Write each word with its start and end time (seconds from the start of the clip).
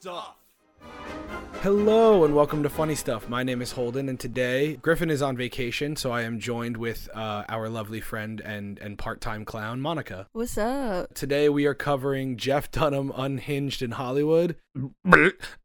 stuff. 0.00 0.34
Hello 1.60 2.24
and 2.24 2.34
welcome 2.34 2.62
to 2.62 2.70
Funny 2.70 2.94
Stuff. 2.94 3.28
My 3.28 3.42
name 3.42 3.60
is 3.60 3.72
Holden, 3.72 4.08
and 4.08 4.18
today 4.18 4.76
Griffin 4.76 5.10
is 5.10 5.20
on 5.20 5.36
vacation, 5.36 5.94
so 5.94 6.10
I 6.10 6.22
am 6.22 6.38
joined 6.40 6.78
with 6.78 7.06
uh, 7.14 7.44
our 7.50 7.68
lovely 7.68 8.00
friend 8.00 8.40
and 8.40 8.78
and 8.78 8.96
part-time 8.96 9.44
clown 9.44 9.78
Monica. 9.82 10.26
What's 10.32 10.56
up? 10.56 11.12
Today 11.12 11.50
we 11.50 11.66
are 11.66 11.74
covering 11.74 12.38
Jeff 12.38 12.70
Dunham 12.70 13.12
Unhinged 13.14 13.82
in 13.82 13.90
Hollywood. 13.90 14.56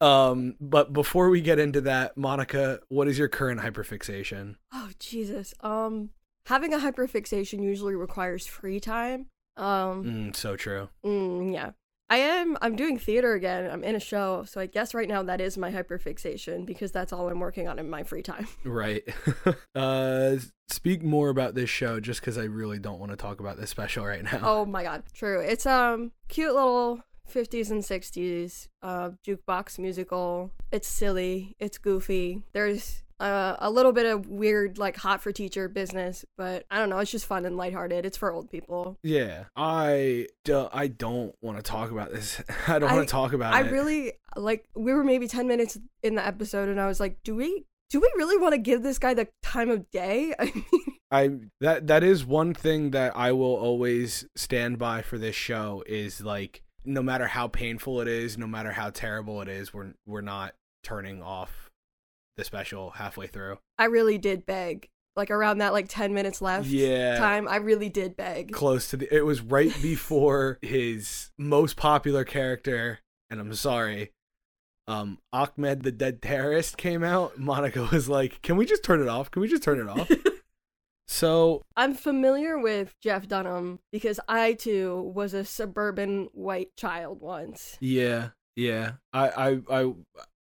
um, 0.01 0.55
but 0.59 0.91
before 0.91 1.29
we 1.29 1.39
get 1.39 1.57
into 1.57 1.79
that, 1.81 2.17
Monica, 2.17 2.81
what 2.89 3.07
is 3.07 3.17
your 3.17 3.29
current 3.29 3.61
hyperfixation? 3.61 4.55
Oh 4.73 4.89
Jesus. 4.99 5.53
Um, 5.61 6.09
having 6.47 6.73
a 6.73 6.77
hyperfixation 6.79 7.63
usually 7.63 7.95
requires 7.95 8.45
free 8.45 8.81
time. 8.81 9.27
Um, 9.55 10.03
Mm, 10.03 10.35
so 10.35 10.57
true. 10.57 10.89
mm, 11.05 11.53
yeah. 11.53 11.71
I 12.09 12.17
am. 12.17 12.57
I'm 12.61 12.75
doing 12.75 12.99
theater 12.99 13.33
again. 13.33 13.69
I'm 13.69 13.83
in 13.83 13.95
a 13.95 13.99
show, 13.99 14.43
so 14.47 14.61
I 14.61 14.67
guess 14.67 14.93
right 14.93 15.07
now 15.07 15.23
that 15.23 15.41
is 15.41 15.57
my 15.57 15.71
hyperfixation 15.71 16.65
because 16.65 16.91
that's 16.91 17.11
all 17.11 17.27
I'm 17.27 17.39
working 17.39 17.67
on 17.67 17.79
in 17.79 17.89
my 17.89 18.03
free 18.03 18.21
time. 18.21 18.47
Right. 18.63 19.03
uh, 19.75 20.35
speak 20.67 21.01
more 21.03 21.29
about 21.29 21.55
this 21.55 21.69
show, 21.69 21.99
just 21.99 22.19
because 22.19 22.37
I 22.37 22.43
really 22.43 22.77
don't 22.77 22.99
want 22.99 23.11
to 23.11 23.15
talk 23.17 23.39
about 23.39 23.57
this 23.57 23.69
special 23.69 24.05
right 24.05 24.23
now. 24.23 24.39
oh 24.43 24.65
my 24.65 24.83
god, 24.83 25.03
true. 25.13 25.39
It's 25.39 25.65
um 25.65 26.11
cute 26.27 26.53
little 26.53 27.01
50s 27.33 27.71
and 27.71 27.81
60s 27.81 28.67
uh 28.83 29.11
jukebox 29.25 29.79
musical. 29.79 30.51
It's 30.71 30.87
silly. 30.87 31.55
It's 31.59 31.77
goofy. 31.77 32.43
There's 32.53 33.03
uh, 33.19 33.55
a 33.59 33.69
little 33.69 33.93
bit 33.93 34.05
of 34.05 34.27
weird 34.27 34.77
like 34.77 34.97
hot 34.97 35.21
for 35.21 35.31
teacher 35.31 35.69
business, 35.69 36.25
but 36.37 36.65
I 36.69 36.79
don't 36.79 36.89
know. 36.89 36.99
It's 36.99 37.11
just 37.11 37.25
fun 37.25 37.45
and 37.45 37.55
lighthearted. 37.55 38.05
It's 38.05 38.17
for 38.17 38.31
old 38.31 38.49
people. 38.49 38.97
Yeah, 39.03 39.45
I 39.55 40.27
do, 40.43 40.67
I 40.73 40.87
don't 40.87 41.35
want 41.41 41.57
to 41.57 41.63
talk 41.63 41.91
about 41.91 42.11
this. 42.11 42.41
I 42.67 42.79
don't 42.79 42.91
want 42.91 43.07
to 43.07 43.11
talk 43.11 43.33
about 43.33 43.53
I 43.53 43.61
it. 43.61 43.67
I 43.67 43.69
really 43.69 44.13
like 44.35 44.65
we 44.75 44.93
were 44.93 45.03
maybe 45.03 45.27
10 45.27 45.47
minutes 45.47 45.77
in 46.03 46.15
the 46.15 46.25
episode 46.25 46.69
and 46.69 46.79
I 46.79 46.87
was 46.87 46.99
like, 46.99 47.23
do 47.23 47.35
we 47.35 47.65
do 47.89 47.99
we 48.01 48.11
really 48.17 48.37
want 48.37 48.53
to 48.53 48.57
give 48.57 48.83
this 48.83 48.99
guy 48.99 49.13
the 49.13 49.27
time 49.41 49.69
of 49.69 49.89
day? 49.91 50.33
I 50.39 50.45
mean, 50.45 50.65
I 51.11 51.29
that 51.61 51.87
that 51.87 52.03
is 52.03 52.25
one 52.25 52.53
thing 52.53 52.91
that 52.91 53.15
I 53.15 53.31
will 53.31 53.55
always 53.55 54.25
stand 54.35 54.77
by 54.77 55.01
for 55.01 55.17
this 55.17 55.35
show 55.35 55.83
is 55.87 56.21
like 56.21 56.63
no 56.83 57.01
matter 57.01 57.27
how 57.27 57.47
painful 57.47 58.01
it 58.01 58.07
is, 58.07 58.37
no 58.37 58.47
matter 58.47 58.71
how 58.71 58.89
terrible 58.89 59.41
it 59.41 59.47
is, 59.47 59.73
we're 59.73 59.93
we're 60.05 60.21
not 60.21 60.55
turning 60.83 61.21
off 61.21 61.64
the 62.37 62.43
special 62.43 62.91
halfway 62.91 63.27
through. 63.27 63.59
I 63.77 63.85
really 63.85 64.17
did 64.17 64.45
beg. 64.45 64.89
Like 65.15 65.31
around 65.31 65.59
that 65.59 65.71
like 65.71 65.87
10 65.87 66.13
minutes 66.13 66.41
left 66.41 66.67
Yeah. 66.67 67.17
time, 67.17 67.47
I 67.47 67.55
really 67.57 67.87
did 67.89 68.17
beg. 68.17 68.51
Close 68.51 68.89
to 68.89 68.97
the 68.97 69.15
it 69.15 69.25
was 69.25 69.41
right 69.41 69.73
before 69.81 70.59
his 70.61 71.31
most 71.37 71.77
popular 71.77 72.25
character, 72.25 72.99
and 73.29 73.39
I'm 73.39 73.53
sorry, 73.53 74.11
um 74.87 75.19
Ahmed 75.31 75.83
the 75.83 75.91
Dead 75.91 76.21
Terrorist 76.21 76.77
came 76.77 77.03
out. 77.03 77.39
Monica 77.39 77.87
was 77.91 78.09
like, 78.09 78.41
Can 78.41 78.57
we 78.57 78.65
just 78.65 78.83
turn 78.83 79.01
it 79.01 79.07
off? 79.07 79.31
Can 79.31 79.41
we 79.41 79.47
just 79.47 79.63
turn 79.63 79.79
it 79.79 79.87
off? 79.87 80.11
so 81.07 81.63
I'm 81.77 81.93
familiar 81.93 82.57
with 82.59 82.95
Jeff 83.01 83.27
Dunham 83.27 83.79
because 83.91 84.19
I 84.27 84.53
too 84.53 85.11
was 85.15 85.33
a 85.33 85.45
suburban 85.45 86.27
white 86.33 86.75
child 86.75 87.21
once. 87.21 87.77
Yeah, 87.79 88.29
yeah. 88.55 88.93
I, 89.13 89.29
I, 89.29 89.59
I, 89.71 89.93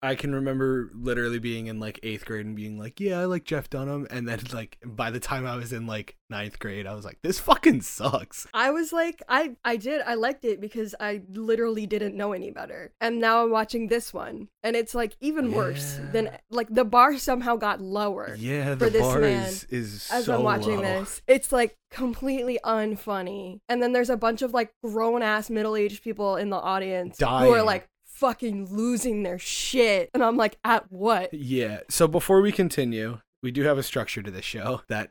I 0.02 0.14
can 0.14 0.34
remember 0.34 0.90
literally 0.94 1.38
being 1.38 1.66
in 1.66 1.78
like 1.78 2.00
eighth 2.02 2.24
grade 2.24 2.46
and 2.46 2.56
being 2.56 2.78
like, 2.78 3.00
"Yeah, 3.00 3.20
I 3.20 3.26
like 3.26 3.44
Jeff 3.44 3.68
Dunham," 3.68 4.06
and 4.10 4.26
then 4.26 4.40
like 4.52 4.78
by 4.84 5.10
the 5.10 5.20
time 5.20 5.46
I 5.46 5.56
was 5.56 5.72
in 5.72 5.86
like 5.86 6.16
ninth 6.30 6.58
grade, 6.58 6.86
I 6.86 6.94
was 6.94 7.04
like, 7.04 7.18
"This 7.22 7.38
fucking 7.38 7.82
sucks." 7.82 8.46
I 8.54 8.70
was 8.70 8.92
like, 8.92 9.22
I 9.28 9.56
I 9.64 9.76
did 9.76 10.00
I 10.06 10.14
liked 10.14 10.44
it 10.44 10.60
because 10.60 10.94
I 10.98 11.22
literally 11.32 11.86
didn't 11.86 12.16
know 12.16 12.32
any 12.32 12.50
better. 12.50 12.92
And 13.00 13.20
now 13.20 13.44
I'm 13.44 13.50
watching 13.50 13.88
this 13.88 14.14
one, 14.14 14.48
and 14.62 14.74
it's 14.74 14.94
like 14.94 15.16
even 15.20 15.52
worse 15.52 15.98
than 16.12 16.30
like 16.50 16.68
the 16.70 16.84
bar 16.84 17.18
somehow 17.18 17.56
got 17.56 17.80
lower. 17.80 18.34
Yeah, 18.38 18.70
For 18.76 18.86
the 18.86 18.90
this 18.90 19.02
bar 19.02 19.20
man, 19.20 19.46
is 19.48 19.64
is 19.64 20.08
as 20.10 20.24
so 20.24 20.36
I'm 20.36 20.42
watching 20.44 20.76
low. 20.76 21.00
this. 21.00 21.20
It's 21.26 21.52
like 21.52 21.76
completely 21.90 22.58
unfunny. 22.64 23.60
And 23.68 23.82
then 23.82 23.92
there's 23.92 24.10
a 24.10 24.16
bunch 24.16 24.42
of 24.42 24.52
like 24.54 24.72
grown 24.82 25.22
ass 25.22 25.50
middle 25.50 25.76
aged 25.76 26.02
people 26.02 26.36
in 26.36 26.48
the 26.50 26.56
audience 26.56 27.18
who 27.18 27.26
are 27.26 27.62
like 27.62 27.86
fucking 28.20 28.66
losing 28.70 29.22
their 29.22 29.38
shit. 29.38 30.10
And 30.12 30.22
I'm 30.22 30.36
like, 30.36 30.58
at 30.62 30.92
what? 30.92 31.32
Yeah. 31.32 31.80
So 31.88 32.06
before 32.06 32.42
we 32.42 32.52
continue, 32.52 33.20
we 33.42 33.50
do 33.50 33.62
have 33.62 33.78
a 33.78 33.82
structure 33.82 34.22
to 34.22 34.30
this 34.30 34.44
show 34.44 34.82
that 34.88 35.10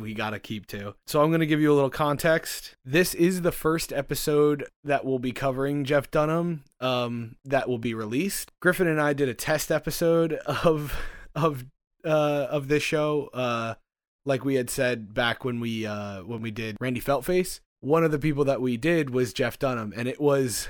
we 0.00 0.14
got 0.14 0.30
to 0.30 0.38
keep 0.38 0.66
to. 0.68 0.94
So 1.06 1.20
I'm 1.20 1.30
going 1.30 1.40
to 1.40 1.46
give 1.46 1.60
you 1.60 1.72
a 1.72 1.74
little 1.74 1.90
context. 1.90 2.76
This 2.84 3.14
is 3.14 3.42
the 3.42 3.52
first 3.52 3.92
episode 3.92 4.64
that 4.84 5.04
we'll 5.04 5.18
be 5.18 5.32
covering 5.32 5.84
Jeff 5.84 6.10
Dunham 6.10 6.64
um 6.80 7.36
that 7.44 7.68
will 7.68 7.78
be 7.78 7.94
released. 7.94 8.52
Griffin 8.60 8.86
and 8.86 9.00
I 9.00 9.12
did 9.12 9.28
a 9.28 9.34
test 9.34 9.70
episode 9.70 10.32
of 10.46 10.96
of 11.34 11.64
uh 12.04 12.46
of 12.50 12.68
this 12.68 12.82
show 12.82 13.30
uh 13.34 13.74
like 14.24 14.44
we 14.44 14.54
had 14.54 14.70
said 14.70 15.12
back 15.12 15.44
when 15.44 15.58
we 15.60 15.86
uh 15.86 16.22
when 16.22 16.40
we 16.40 16.50
did 16.50 16.76
Randy 16.80 17.00
Feltface. 17.00 17.60
One 17.80 18.02
of 18.02 18.10
the 18.10 18.18
people 18.18 18.44
that 18.44 18.60
we 18.60 18.76
did 18.76 19.10
was 19.10 19.32
Jeff 19.32 19.58
Dunham 19.58 19.92
and 19.96 20.08
it 20.08 20.20
was 20.20 20.68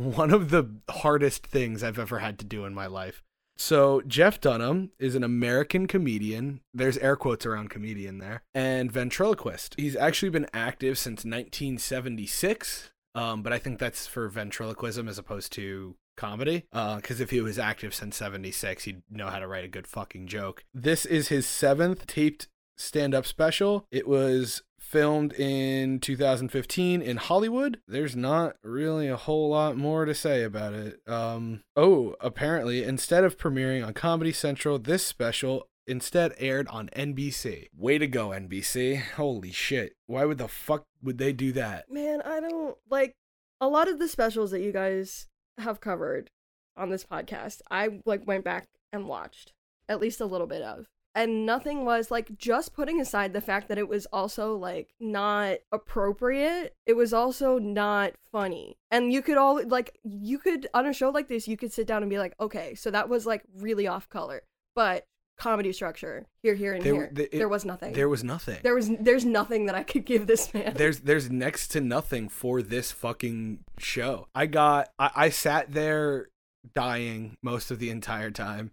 one 0.00 0.30
of 0.30 0.48
the 0.48 0.66
hardest 0.88 1.46
things 1.46 1.82
I've 1.82 1.98
ever 1.98 2.20
had 2.20 2.38
to 2.38 2.44
do 2.46 2.64
in 2.64 2.72
my 2.72 2.86
life. 2.86 3.22
So 3.58 4.00
Jeff 4.06 4.40
Dunham 4.40 4.92
is 4.98 5.14
an 5.14 5.22
American 5.22 5.86
comedian. 5.86 6.60
There's 6.72 6.96
air 6.98 7.16
quotes 7.16 7.44
around 7.44 7.68
comedian 7.68 8.16
there, 8.16 8.42
and 8.54 8.90
ventriloquist. 8.90 9.74
He's 9.76 9.96
actually 9.96 10.30
been 10.30 10.48
active 10.54 10.96
since 10.96 11.26
1976. 11.26 12.92
Um, 13.14 13.42
but 13.42 13.52
I 13.52 13.58
think 13.58 13.78
that's 13.78 14.06
for 14.06 14.28
ventriloquism 14.28 15.06
as 15.06 15.18
opposed 15.18 15.52
to 15.52 15.96
comedy. 16.16 16.64
Because 16.72 17.20
if 17.20 17.30
he 17.30 17.42
was 17.42 17.58
active 17.58 17.94
since 17.94 18.16
76, 18.16 18.84
he'd 18.84 19.02
know 19.10 19.28
how 19.28 19.38
to 19.38 19.46
write 19.46 19.64
a 19.64 19.68
good 19.68 19.86
fucking 19.86 20.28
joke. 20.28 20.64
This 20.72 21.04
is 21.04 21.28
his 21.28 21.46
seventh 21.46 22.06
taped 22.06 22.48
stand-up 22.78 23.26
special. 23.26 23.86
It 23.90 24.08
was 24.08 24.62
filmed 24.90 25.32
in 25.34 26.00
2015 26.00 27.00
in 27.00 27.16
Hollywood. 27.16 27.80
There's 27.86 28.16
not 28.16 28.56
really 28.64 29.06
a 29.06 29.16
whole 29.16 29.50
lot 29.50 29.76
more 29.76 30.04
to 30.04 30.14
say 30.14 30.42
about 30.42 30.74
it. 30.74 31.00
Um 31.06 31.62
oh, 31.76 32.16
apparently 32.20 32.82
instead 32.82 33.22
of 33.22 33.38
premiering 33.38 33.86
on 33.86 33.94
Comedy 33.94 34.32
Central, 34.32 34.78
this 34.78 35.06
special 35.06 35.68
instead 35.86 36.32
aired 36.38 36.66
on 36.68 36.88
NBC. 36.96 37.68
Way 37.76 37.98
to 37.98 38.06
go 38.06 38.28
NBC. 38.30 39.00
Holy 39.12 39.52
shit. 39.52 39.94
Why 40.06 40.24
would 40.24 40.38
the 40.38 40.48
fuck 40.48 40.84
would 41.02 41.18
they 41.18 41.32
do 41.32 41.52
that? 41.52 41.90
Man, 41.90 42.20
I 42.22 42.40
don't 42.40 42.76
like 42.90 43.14
a 43.60 43.68
lot 43.68 43.88
of 43.88 43.98
the 43.98 44.08
specials 44.08 44.50
that 44.50 44.60
you 44.60 44.72
guys 44.72 45.28
have 45.58 45.80
covered 45.80 46.30
on 46.76 46.90
this 46.90 47.04
podcast. 47.04 47.60
I 47.70 48.00
like 48.04 48.26
went 48.26 48.44
back 48.44 48.66
and 48.92 49.06
watched 49.06 49.52
at 49.88 50.00
least 50.00 50.20
a 50.20 50.26
little 50.26 50.46
bit 50.46 50.62
of. 50.62 50.86
And 51.14 51.44
nothing 51.44 51.84
was 51.84 52.10
like 52.10 52.38
just 52.38 52.72
putting 52.72 53.00
aside 53.00 53.32
the 53.32 53.40
fact 53.40 53.68
that 53.68 53.78
it 53.78 53.88
was 53.88 54.06
also 54.12 54.54
like 54.56 54.94
not 55.00 55.58
appropriate. 55.72 56.76
It 56.86 56.94
was 56.94 57.12
also 57.12 57.58
not 57.58 58.12
funny. 58.30 58.78
And 58.90 59.12
you 59.12 59.20
could 59.22 59.36
all 59.36 59.60
like 59.66 59.98
you 60.04 60.38
could 60.38 60.68
on 60.72 60.86
a 60.86 60.92
show 60.92 61.10
like 61.10 61.28
this, 61.28 61.48
you 61.48 61.56
could 61.56 61.72
sit 61.72 61.86
down 61.86 62.02
and 62.02 62.10
be 62.10 62.18
like, 62.18 62.34
okay, 62.40 62.74
so 62.74 62.90
that 62.90 63.08
was 63.08 63.26
like 63.26 63.42
really 63.56 63.86
off 63.86 64.08
color. 64.08 64.42
But 64.74 65.06
comedy 65.36 65.72
structure 65.72 66.26
here, 66.42 66.54
here, 66.54 66.74
and 66.74 66.84
There- 66.84 66.94
here. 66.94 67.10
the- 67.12 67.34
it- 67.34 67.38
there 67.38 67.48
was 67.48 67.64
nothing. 67.64 67.92
There 67.94 68.08
was 68.08 68.22
nothing. 68.22 68.58
there 68.62 68.74
was 68.74 68.90
there's 69.00 69.24
nothing 69.24 69.66
that 69.66 69.74
I 69.74 69.82
could 69.82 70.04
give 70.04 70.26
this 70.26 70.54
man. 70.54 70.74
there's 70.74 71.00
there's 71.00 71.30
next 71.30 71.68
to 71.68 71.80
nothing 71.80 72.28
for 72.28 72.62
this 72.62 72.92
fucking 72.92 73.64
show. 73.78 74.28
I 74.34 74.46
got 74.46 74.90
I, 74.98 75.10
I 75.16 75.28
sat 75.30 75.72
there 75.72 76.28
dying 76.74 77.36
most 77.42 77.70
of 77.70 77.78
the 77.78 77.90
entire 77.90 78.30
time 78.30 78.70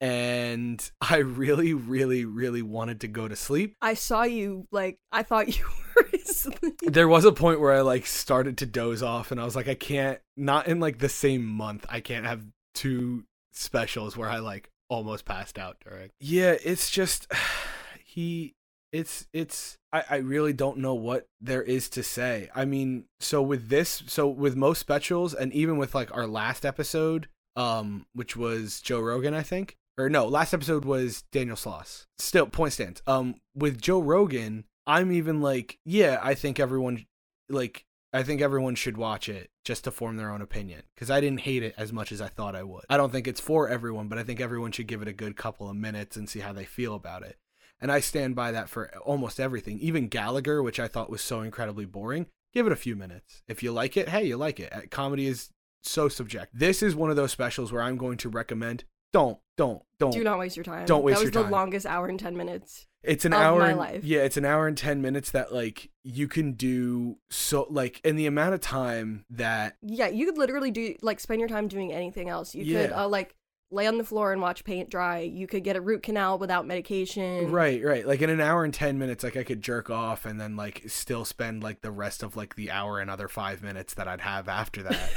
and 0.00 0.90
I 1.00 1.18
really 1.18 1.74
really 1.74 2.24
really 2.24 2.62
wanted 2.62 3.00
to 3.00 3.08
go 3.08 3.28
to 3.28 3.36
sleep. 3.36 3.76
I 3.80 3.94
saw 3.94 4.22
you 4.22 4.66
like 4.70 4.98
I 5.12 5.22
thought 5.22 5.48
you 5.56 5.64
were 5.96 6.08
asleep. 6.14 6.80
There 6.82 7.08
was 7.08 7.24
a 7.24 7.32
point 7.32 7.60
where 7.60 7.72
I 7.72 7.80
like 7.80 8.06
started 8.06 8.58
to 8.58 8.66
doze 8.66 9.02
off 9.02 9.30
and 9.30 9.40
I 9.40 9.44
was 9.44 9.56
like 9.56 9.68
I 9.68 9.74
can't 9.74 10.18
not 10.36 10.66
in 10.66 10.80
like 10.80 10.98
the 10.98 11.08
same 11.08 11.44
month. 11.44 11.86
I 11.88 12.00
can't 12.00 12.26
have 12.26 12.44
two 12.74 13.24
specials 13.52 14.16
where 14.16 14.28
I 14.28 14.38
like 14.38 14.70
almost 14.88 15.24
passed 15.24 15.58
out 15.58 15.76
during. 15.84 16.10
Yeah, 16.20 16.56
it's 16.62 16.90
just 16.90 17.32
he 18.04 18.54
it's 18.92 19.26
it's 19.32 19.76
I, 19.92 20.04
I 20.08 20.16
really 20.16 20.52
don't 20.52 20.78
know 20.78 20.94
what 20.94 21.26
there 21.40 21.62
is 21.62 21.88
to 21.90 22.02
say. 22.02 22.48
I 22.54 22.64
mean, 22.64 23.06
so 23.20 23.42
with 23.42 23.68
this 23.68 24.04
so 24.06 24.28
with 24.28 24.56
most 24.56 24.78
specials 24.78 25.34
and 25.34 25.52
even 25.52 25.78
with 25.78 25.94
like 25.94 26.16
our 26.16 26.26
last 26.26 26.64
episode, 26.64 27.28
um, 27.56 28.06
which 28.14 28.36
was 28.36 28.80
Joe 28.80 29.00
Rogan, 29.00 29.34
I 29.34 29.42
think. 29.42 29.76
Or 29.96 30.08
no, 30.08 30.26
last 30.26 30.52
episode 30.52 30.84
was 30.84 31.22
Daniel 31.30 31.56
Sloss. 31.56 32.06
Still 32.18 32.46
point 32.46 32.72
stands. 32.72 33.02
Um 33.06 33.36
with 33.54 33.80
Joe 33.80 34.00
Rogan, 34.00 34.64
I'm 34.86 35.12
even 35.12 35.40
like, 35.40 35.78
yeah, 35.84 36.18
I 36.22 36.34
think 36.34 36.60
everyone 36.60 37.06
like 37.48 37.84
I 38.12 38.22
think 38.22 38.40
everyone 38.40 38.76
should 38.76 38.96
watch 38.96 39.28
it 39.28 39.50
just 39.64 39.82
to 39.84 39.90
form 39.90 40.16
their 40.16 40.30
own 40.30 40.40
opinion 40.40 40.82
because 40.94 41.10
I 41.10 41.20
didn't 41.20 41.40
hate 41.40 41.64
it 41.64 41.74
as 41.76 41.92
much 41.92 42.12
as 42.12 42.20
I 42.20 42.28
thought 42.28 42.54
I 42.54 42.62
would. 42.62 42.84
I 42.88 42.96
don't 42.96 43.10
think 43.10 43.26
it's 43.26 43.40
for 43.40 43.68
everyone, 43.68 44.06
but 44.06 44.18
I 44.18 44.22
think 44.22 44.40
everyone 44.40 44.70
should 44.70 44.86
give 44.86 45.02
it 45.02 45.08
a 45.08 45.12
good 45.12 45.36
couple 45.36 45.68
of 45.68 45.74
minutes 45.76 46.16
and 46.16 46.28
see 46.28 46.38
how 46.38 46.52
they 46.52 46.64
feel 46.64 46.94
about 46.94 47.24
it. 47.24 47.38
And 47.80 47.90
I 47.90 47.98
stand 47.98 48.36
by 48.36 48.52
that 48.52 48.68
for 48.68 48.96
almost 48.98 49.40
everything. 49.40 49.80
Even 49.80 50.06
Gallagher, 50.06 50.62
which 50.62 50.78
I 50.78 50.86
thought 50.86 51.10
was 51.10 51.22
so 51.22 51.40
incredibly 51.40 51.86
boring, 51.86 52.26
give 52.52 52.66
it 52.66 52.72
a 52.72 52.76
few 52.76 52.94
minutes. 52.94 53.42
If 53.48 53.64
you 53.64 53.72
like 53.72 53.96
it, 53.96 54.10
hey, 54.10 54.24
you 54.24 54.36
like 54.36 54.60
it. 54.60 54.72
Uh, 54.72 54.82
Comedy 54.90 55.26
is 55.26 55.50
so 55.82 56.08
subjective. 56.08 56.58
This 56.58 56.84
is 56.84 56.94
one 56.94 57.10
of 57.10 57.16
those 57.16 57.32
specials 57.32 57.72
where 57.72 57.82
I'm 57.82 57.96
going 57.96 58.16
to 58.18 58.28
recommend 58.28 58.84
don't 59.14 59.38
don't 59.56 59.82
don't 59.98 60.10
Do 60.12 60.22
not 60.24 60.38
waste 60.38 60.56
your 60.56 60.64
time. 60.64 60.84
Don't 60.86 61.02
waste 61.04 61.20
That 61.20 61.24
was 61.26 61.34
your 61.34 61.44
the 61.44 61.50
longest 61.50 61.86
hour 61.86 62.06
and 62.08 62.18
ten 62.20 62.36
minutes. 62.36 62.86
it's 63.02 63.24
an 63.24 63.32
of 63.32 63.40
hour 63.40 63.60
my 63.60 63.70
and- 63.70 63.78
life. 63.78 64.04
yeah 64.04 64.20
it's 64.22 64.36
an 64.36 64.44
hour 64.44 64.66
and 64.66 64.76
10 64.76 65.00
minutes 65.00 65.30
that 65.30 65.52
like 65.54 65.90
you 66.02 66.26
can 66.26 66.52
do 66.52 67.16
so 67.30 67.66
like 67.70 68.00
in 68.04 68.16
the 68.16 68.26
amount 68.26 68.54
of 68.54 68.60
time 68.60 69.24
that 69.30 69.76
Yeah, 69.82 70.08
you 70.08 70.26
could 70.26 70.36
literally 70.38 70.70
do 70.70 70.96
like 71.02 71.20
spend 71.20 71.38
your 71.40 71.48
time 71.48 71.68
doing 71.68 71.92
anything 71.92 72.28
else. 72.28 72.54
You 72.54 72.64
could 72.74 72.92
uh, 72.92 73.06
like 73.08 73.34
lay 73.70 73.86
on 73.86 73.98
the 73.98 74.04
floor 74.04 74.32
and 74.32 74.40
watch 74.42 74.64
paint 74.64 74.88
dry. 74.90 75.18
You 75.20 75.46
could 75.46 75.64
get 75.64 75.76
a 75.76 75.80
root 75.80 76.02
canal 76.02 76.38
without 76.38 76.66
medication. 76.66 77.50
right 77.52 77.82
right 77.84 78.06
like 78.06 78.20
in 78.22 78.30
an 78.30 78.40
hour 78.40 78.64
and 78.64 78.74
10 78.74 78.98
minutes 78.98 79.22
like 79.22 79.36
i 79.36 79.44
could 79.44 79.62
jerk 79.62 79.90
off 79.90 80.26
and 80.26 80.40
then 80.40 80.56
like 80.56 80.82
still 80.88 81.24
spend 81.24 81.62
like 81.62 81.80
the 81.82 81.90
rest 81.92 82.22
of 82.24 82.34
like 82.36 82.56
the 82.56 82.70
hour 82.72 82.98
and 83.00 83.08
other 83.10 83.28
five 83.28 83.62
minutes 83.62 83.94
that 83.94 84.08
i'd 84.08 84.20
have 84.22 84.48
after 84.48 84.82
that 84.82 85.10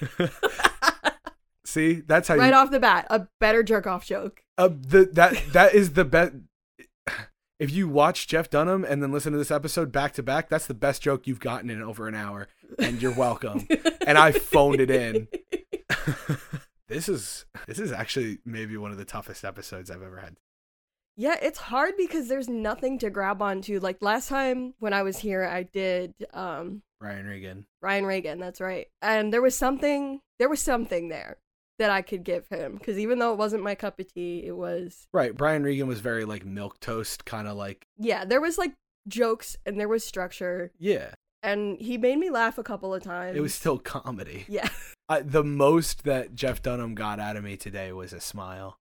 see 1.70 2.00
that's 2.06 2.28
how 2.28 2.34
you 2.34 2.40
right 2.40 2.48
you 2.48 2.54
off 2.54 2.70
the 2.70 2.80
bat, 2.80 3.06
a 3.10 3.26
better 3.38 3.62
jerk 3.62 3.86
off 3.86 4.04
joke. 4.04 4.42
uh, 4.58 4.68
the 4.68 5.04
that 5.12 5.40
that 5.52 5.74
is 5.74 5.92
the 5.94 6.04
best 6.04 6.32
if 7.58 7.70
you 7.70 7.88
watch 7.88 8.26
jeff 8.26 8.48
dunham 8.50 8.84
and 8.84 9.02
then 9.02 9.12
listen 9.12 9.32
to 9.32 9.38
this 9.38 9.50
episode 9.50 9.92
back 9.92 10.12
to 10.12 10.22
back 10.22 10.48
that's 10.48 10.66
the 10.66 10.74
best 10.74 11.02
joke 11.02 11.26
you've 11.26 11.40
gotten 11.40 11.70
in 11.70 11.82
over 11.82 12.08
an 12.08 12.14
hour 12.14 12.48
and 12.78 13.00
you're 13.02 13.14
welcome 13.14 13.66
and 14.06 14.16
i 14.18 14.32
phoned 14.32 14.80
it 14.80 14.90
in 14.90 15.28
this 16.88 17.08
is 17.08 17.46
this 17.66 17.78
is 17.78 17.92
actually 17.92 18.38
maybe 18.44 18.76
one 18.76 18.90
of 18.90 18.98
the 18.98 19.04
toughest 19.04 19.44
episodes 19.44 19.90
I've 19.90 20.02
ever 20.02 20.18
had. 20.18 20.36
Yeah, 21.16 21.36
it's 21.40 21.58
hard 21.58 21.94
because 21.98 22.28
there's 22.28 22.48
nothing 22.48 22.98
to 23.00 23.10
grab 23.10 23.42
onto. 23.42 23.78
Like 23.78 23.98
last 24.00 24.28
time 24.28 24.74
when 24.78 24.92
I 24.92 25.02
was 25.02 25.18
here, 25.18 25.44
I 25.44 25.62
did 25.64 26.14
um 26.32 26.82
Ryan 27.00 27.26
Regan. 27.26 27.66
Ryan 27.80 28.06
Regan, 28.06 28.38
that's 28.40 28.60
right. 28.60 28.86
And 29.02 29.32
there 29.32 29.42
was 29.42 29.56
something 29.56 30.20
there 30.38 30.48
was 30.48 30.60
something 30.60 31.08
there 31.08 31.36
that 31.80 31.90
I 31.90 32.02
could 32.02 32.22
give 32.24 32.46
him 32.48 32.74
because 32.76 32.98
even 32.98 33.18
though 33.18 33.32
it 33.32 33.38
wasn't 33.38 33.62
my 33.64 33.74
cup 33.74 33.98
of 33.98 34.12
tea, 34.12 34.44
it 34.46 34.56
was 34.56 35.08
Right, 35.12 35.34
Brian 35.34 35.64
Regan 35.64 35.88
was 35.88 36.00
very 36.00 36.24
like 36.24 36.44
milk 36.44 36.78
toast 36.78 37.24
kind 37.24 37.48
of 37.48 37.56
like 37.56 37.86
yeah, 37.98 38.24
there 38.24 38.40
was 38.40 38.56
like 38.58 38.72
jokes 39.08 39.56
and 39.66 39.80
there 39.80 39.88
was 39.88 40.04
structure 40.04 40.70
yeah, 40.78 41.14
and 41.42 41.80
he 41.80 41.98
made 41.98 42.18
me 42.18 42.30
laugh 42.30 42.58
a 42.58 42.62
couple 42.62 42.94
of 42.94 43.02
times. 43.02 43.36
it 43.36 43.40
was 43.40 43.54
still 43.54 43.78
comedy. 43.78 44.44
yeah. 44.48 44.68
I, 45.08 45.22
the 45.22 45.42
most 45.42 46.04
that 46.04 46.36
Jeff 46.36 46.62
Dunham 46.62 46.94
got 46.94 47.18
out 47.18 47.36
of 47.36 47.42
me 47.42 47.56
today 47.56 47.90
was 47.92 48.12
a 48.12 48.20
smile. 48.20 48.76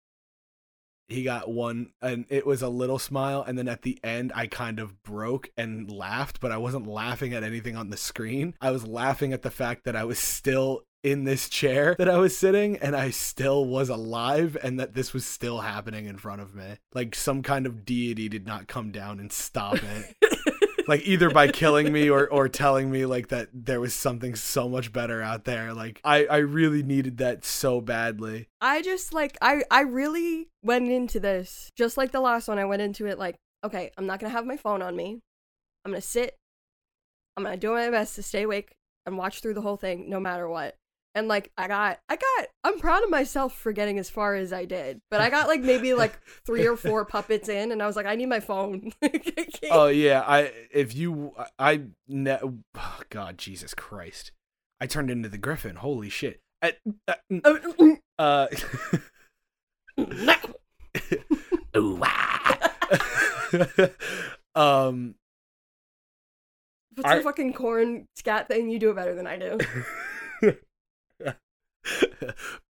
He 1.07 1.23
got 1.23 1.49
one, 1.49 1.89
and 2.03 2.25
it 2.29 2.45
was 2.45 2.61
a 2.61 2.69
little 2.69 2.99
smile, 2.99 3.41
and 3.41 3.57
then 3.57 3.67
at 3.67 3.81
the 3.81 3.97
end, 4.03 4.31
I 4.35 4.45
kind 4.45 4.77
of 4.77 5.01
broke 5.01 5.49
and 5.57 5.89
laughed, 5.89 6.39
but 6.39 6.51
I 6.51 6.57
wasn't 6.57 6.85
laughing 6.85 7.33
at 7.33 7.41
anything 7.41 7.75
on 7.75 7.89
the 7.89 7.97
screen. 7.97 8.53
I 8.61 8.69
was 8.69 8.85
laughing 8.85 9.33
at 9.33 9.41
the 9.41 9.49
fact 9.49 9.85
that 9.85 9.95
I 9.95 10.03
was 10.03 10.19
still 10.19 10.83
in 11.03 11.23
this 11.23 11.49
chair 11.49 11.95
that 11.99 12.09
I 12.09 12.17
was 12.17 12.37
sitting, 12.37 12.77
and 12.77 12.95
I 12.95 13.09
still 13.09 13.65
was 13.65 13.89
alive, 13.89 14.57
and 14.61 14.79
that 14.79 14.93
this 14.93 15.13
was 15.13 15.25
still 15.25 15.61
happening 15.61 16.05
in 16.05 16.17
front 16.17 16.41
of 16.41 16.55
me. 16.55 16.77
Like 16.93 17.15
some 17.15 17.43
kind 17.43 17.65
of 17.65 17.85
deity 17.85 18.29
did 18.29 18.45
not 18.45 18.67
come 18.67 18.91
down 18.91 19.19
and 19.19 19.31
stop 19.31 19.77
it 19.81 20.15
like 20.87 21.01
either 21.05 21.29
by 21.29 21.47
killing 21.47 21.91
me 21.93 22.09
or 22.09 22.27
or 22.29 22.49
telling 22.49 22.89
me 22.89 23.05
like 23.05 23.27
that 23.27 23.47
there 23.53 23.79
was 23.79 23.93
something 23.93 24.33
so 24.35 24.67
much 24.67 24.91
better 24.91 25.21
out 25.21 25.45
there 25.45 25.71
like 25.73 26.01
i 26.03 26.25
i 26.25 26.37
really 26.37 26.81
needed 26.81 27.17
that 27.17 27.45
so 27.45 27.79
badly 27.79 28.47
I 28.61 28.81
just 28.81 29.13
like 29.13 29.37
I 29.41 29.63
I 29.71 29.81
really 29.81 30.49
went 30.63 30.89
into 30.89 31.19
this 31.19 31.71
just 31.77 31.97
like 31.97 32.11
the 32.11 32.19
last 32.19 32.47
one. 32.47 32.59
I 32.59 32.65
went 32.65 32.81
into 32.81 33.05
it 33.05 33.17
like, 33.17 33.35
okay, 33.63 33.91
I'm 33.97 34.05
not 34.05 34.19
gonna 34.19 34.33
have 34.33 34.45
my 34.45 34.57
phone 34.57 34.81
on 34.81 34.95
me. 34.95 35.19
I'm 35.85 35.91
gonna 35.91 36.01
sit. 36.01 36.35
I'm 37.37 37.43
gonna 37.43 37.57
do 37.57 37.71
my 37.71 37.89
best 37.89 38.15
to 38.15 38.23
stay 38.23 38.43
awake 38.43 38.73
and 39.05 39.17
watch 39.17 39.41
through 39.41 39.53
the 39.53 39.61
whole 39.61 39.77
thing, 39.77 40.09
no 40.09 40.19
matter 40.19 40.47
what. 40.47 40.75
And 41.15 41.27
like 41.27 41.51
I 41.57 41.67
got, 41.67 41.99
I 42.07 42.15
got, 42.15 42.47
I'm 42.63 42.79
proud 42.79 43.03
of 43.03 43.09
myself 43.09 43.53
for 43.53 43.71
getting 43.71 43.97
as 43.97 44.09
far 44.09 44.35
as 44.35 44.53
I 44.53 44.65
did. 44.65 45.01
But 45.09 45.21
I 45.21 45.29
got 45.29 45.47
like 45.47 45.61
maybe 45.61 45.93
like 45.93 46.19
three 46.45 46.67
or 46.67 46.77
four 46.77 47.03
puppets 47.03 47.49
in, 47.49 47.71
and 47.71 47.81
I 47.81 47.87
was 47.87 47.95
like, 47.95 48.05
I 48.05 48.15
need 48.15 48.27
my 48.27 48.39
phone. 48.39 48.91
oh 49.71 49.87
yeah 49.87 50.23
i 50.25 50.51
if 50.71 50.95
you 50.95 51.33
i 51.57 51.81
ne- 52.07 52.39
oh, 52.41 52.57
god 53.09 53.37
jesus 53.37 53.73
christ 53.73 54.31
i 54.79 54.87
turned 54.87 55.11
into 55.11 55.27
the 55.29 55.37
griffin 55.37 55.75
holy 55.75 56.09
shit 56.09 56.41
I- 56.61 56.73
uh, 57.07 57.13
mm, 57.31 57.97
uh 58.17 58.47
ooh, 61.77 61.99
ah. 62.01 62.69
um 64.55 65.15
What's 66.95 67.09
I- 67.09 67.17
the 67.17 67.23
fucking 67.23 67.53
Korn 67.53 68.07
scat 68.15 68.47
thing? 68.47 68.69
You 68.69 68.79
do 68.79 68.89
it 68.89 68.95
better 68.95 69.15
than 69.15 69.27
I 69.27 69.37
do. 69.37 69.57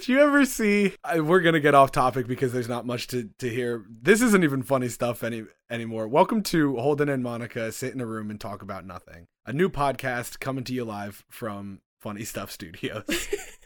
Do 0.00 0.12
you 0.12 0.20
ever 0.20 0.44
see? 0.46 0.94
I, 1.04 1.20
we're 1.20 1.40
gonna 1.40 1.60
get 1.60 1.74
off 1.74 1.92
topic 1.92 2.26
because 2.26 2.52
there's 2.52 2.68
not 2.68 2.86
much 2.86 3.06
to, 3.08 3.28
to 3.38 3.48
hear. 3.48 3.84
This 3.90 4.22
isn't 4.22 4.42
even 4.44 4.62
funny 4.62 4.88
stuff 4.88 5.22
any 5.22 5.44
anymore. 5.70 6.08
Welcome 6.08 6.42
to 6.44 6.76
Holden 6.76 7.08
and 7.08 7.22
Monica 7.22 7.70
sit 7.72 7.92
in 7.92 8.00
a 8.00 8.06
room 8.06 8.30
and 8.30 8.40
talk 8.40 8.62
about 8.62 8.86
nothing. 8.86 9.26
A 9.46 9.52
new 9.52 9.68
podcast 9.68 10.40
coming 10.40 10.64
to 10.64 10.72
you 10.72 10.84
live 10.84 11.24
from 11.30 11.80
Funny 12.00 12.24
Stuff 12.24 12.50
Studios. 12.50 13.04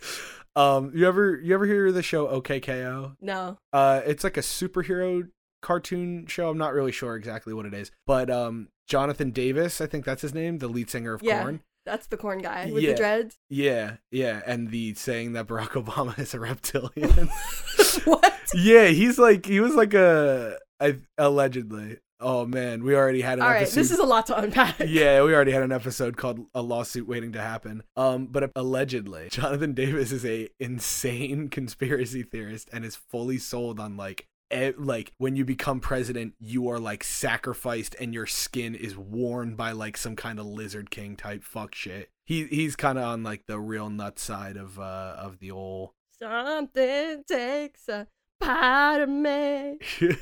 um, 0.56 0.92
you 0.94 1.06
ever 1.06 1.38
you 1.40 1.54
ever 1.54 1.66
hear 1.66 1.92
the 1.92 2.02
show 2.02 2.28
OK 2.28 2.60
K.O.? 2.60 3.12
No. 3.20 3.58
Uh, 3.72 4.00
it's 4.04 4.24
like 4.24 4.36
a 4.36 4.40
superhero 4.40 5.28
cartoon 5.60 6.26
show. 6.26 6.50
I'm 6.50 6.58
not 6.58 6.74
really 6.74 6.92
sure 6.92 7.14
exactly 7.14 7.54
what 7.54 7.66
it 7.66 7.74
is, 7.74 7.92
but 8.06 8.28
um, 8.28 8.68
Jonathan 8.88 9.30
Davis, 9.30 9.80
I 9.80 9.86
think 9.86 10.04
that's 10.04 10.22
his 10.22 10.34
name, 10.34 10.58
the 10.58 10.68
lead 10.68 10.90
singer 10.90 11.14
of 11.14 11.22
Yeah. 11.22 11.42
Korn. 11.42 11.60
That's 11.84 12.06
the 12.06 12.16
Korn 12.16 12.40
guy 12.40 12.70
with 12.72 12.82
Yeah. 12.82 12.90
the 12.92 12.96
dreads. 12.96 13.38
Yeah, 13.48 13.96
yeah, 14.10 14.40
and 14.46 14.70
the 14.70 14.94
saying 14.94 15.32
that 15.32 15.46
Barack 15.48 15.68
Obama 15.84 16.18
is 16.18 16.34
a 16.34 16.40
reptilian. 16.40 17.28
what? 18.04 18.32
yeah, 18.54 18.86
he's 18.86 19.18
like 19.18 19.46
he 19.46 19.60
was 19.60 19.74
like 19.74 19.94
a 19.94 20.58
I, 20.80 20.96
allegedly. 21.18 21.98
Oh 22.24 22.46
man, 22.46 22.84
we 22.84 22.94
already 22.94 23.20
had 23.20 23.38
an 23.38 23.44
All 23.44 23.50
right, 23.50 23.62
episode. 23.62 23.80
this 23.80 23.90
is 23.90 23.98
a 23.98 24.04
lot 24.04 24.26
to 24.26 24.38
unpack. 24.38 24.76
yeah, 24.86 25.24
we 25.24 25.34
already 25.34 25.50
had 25.50 25.64
an 25.64 25.72
episode 25.72 26.16
called 26.16 26.46
"A 26.54 26.62
Lawsuit 26.62 27.08
Waiting 27.08 27.32
to 27.32 27.40
Happen." 27.40 27.82
Um, 27.96 28.26
but 28.26 28.52
allegedly, 28.54 29.28
Jonathan 29.30 29.74
Davis 29.74 30.12
is 30.12 30.24
a 30.24 30.48
insane 30.60 31.48
conspiracy 31.48 32.22
theorist 32.22 32.68
and 32.72 32.84
is 32.84 32.94
fully 32.96 33.38
sold 33.38 33.80
on 33.80 33.96
like. 33.96 34.28
E- 34.54 34.72
Like 34.76 35.12
when 35.18 35.36
you 35.36 35.44
become 35.44 35.80
president, 35.80 36.34
you 36.40 36.68
are 36.68 36.78
like 36.78 37.04
sacrificed, 37.04 37.96
and 38.00 38.12
your 38.14 38.26
skin 38.26 38.74
is 38.74 38.96
worn 38.96 39.54
by 39.56 39.72
like 39.72 39.96
some 39.96 40.16
kind 40.16 40.38
of 40.38 40.46
lizard 40.46 40.90
king 40.90 41.16
type 41.16 41.42
fuck 41.44 41.74
shit. 41.74 42.10
He 42.24 42.46
he's 42.46 42.76
kind 42.76 42.98
of 42.98 43.04
on 43.04 43.22
like 43.22 43.46
the 43.46 43.58
real 43.58 43.90
nut 43.90 44.18
side 44.18 44.56
of 44.56 44.78
uh 44.78 45.14
of 45.18 45.38
the 45.38 45.50
old 45.50 45.90
Something 46.18 47.24
takes 47.26 47.88
a 47.88 48.06
part 48.40 49.02
of 49.02 49.08
me. 49.08 49.78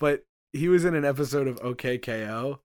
but 0.00 0.22
he 0.52 0.68
was 0.68 0.84
in 0.84 0.94
an 0.94 1.04
episode 1.04 1.46
of 1.46 1.58
OK 1.62 1.98
K.O. 1.98 2.60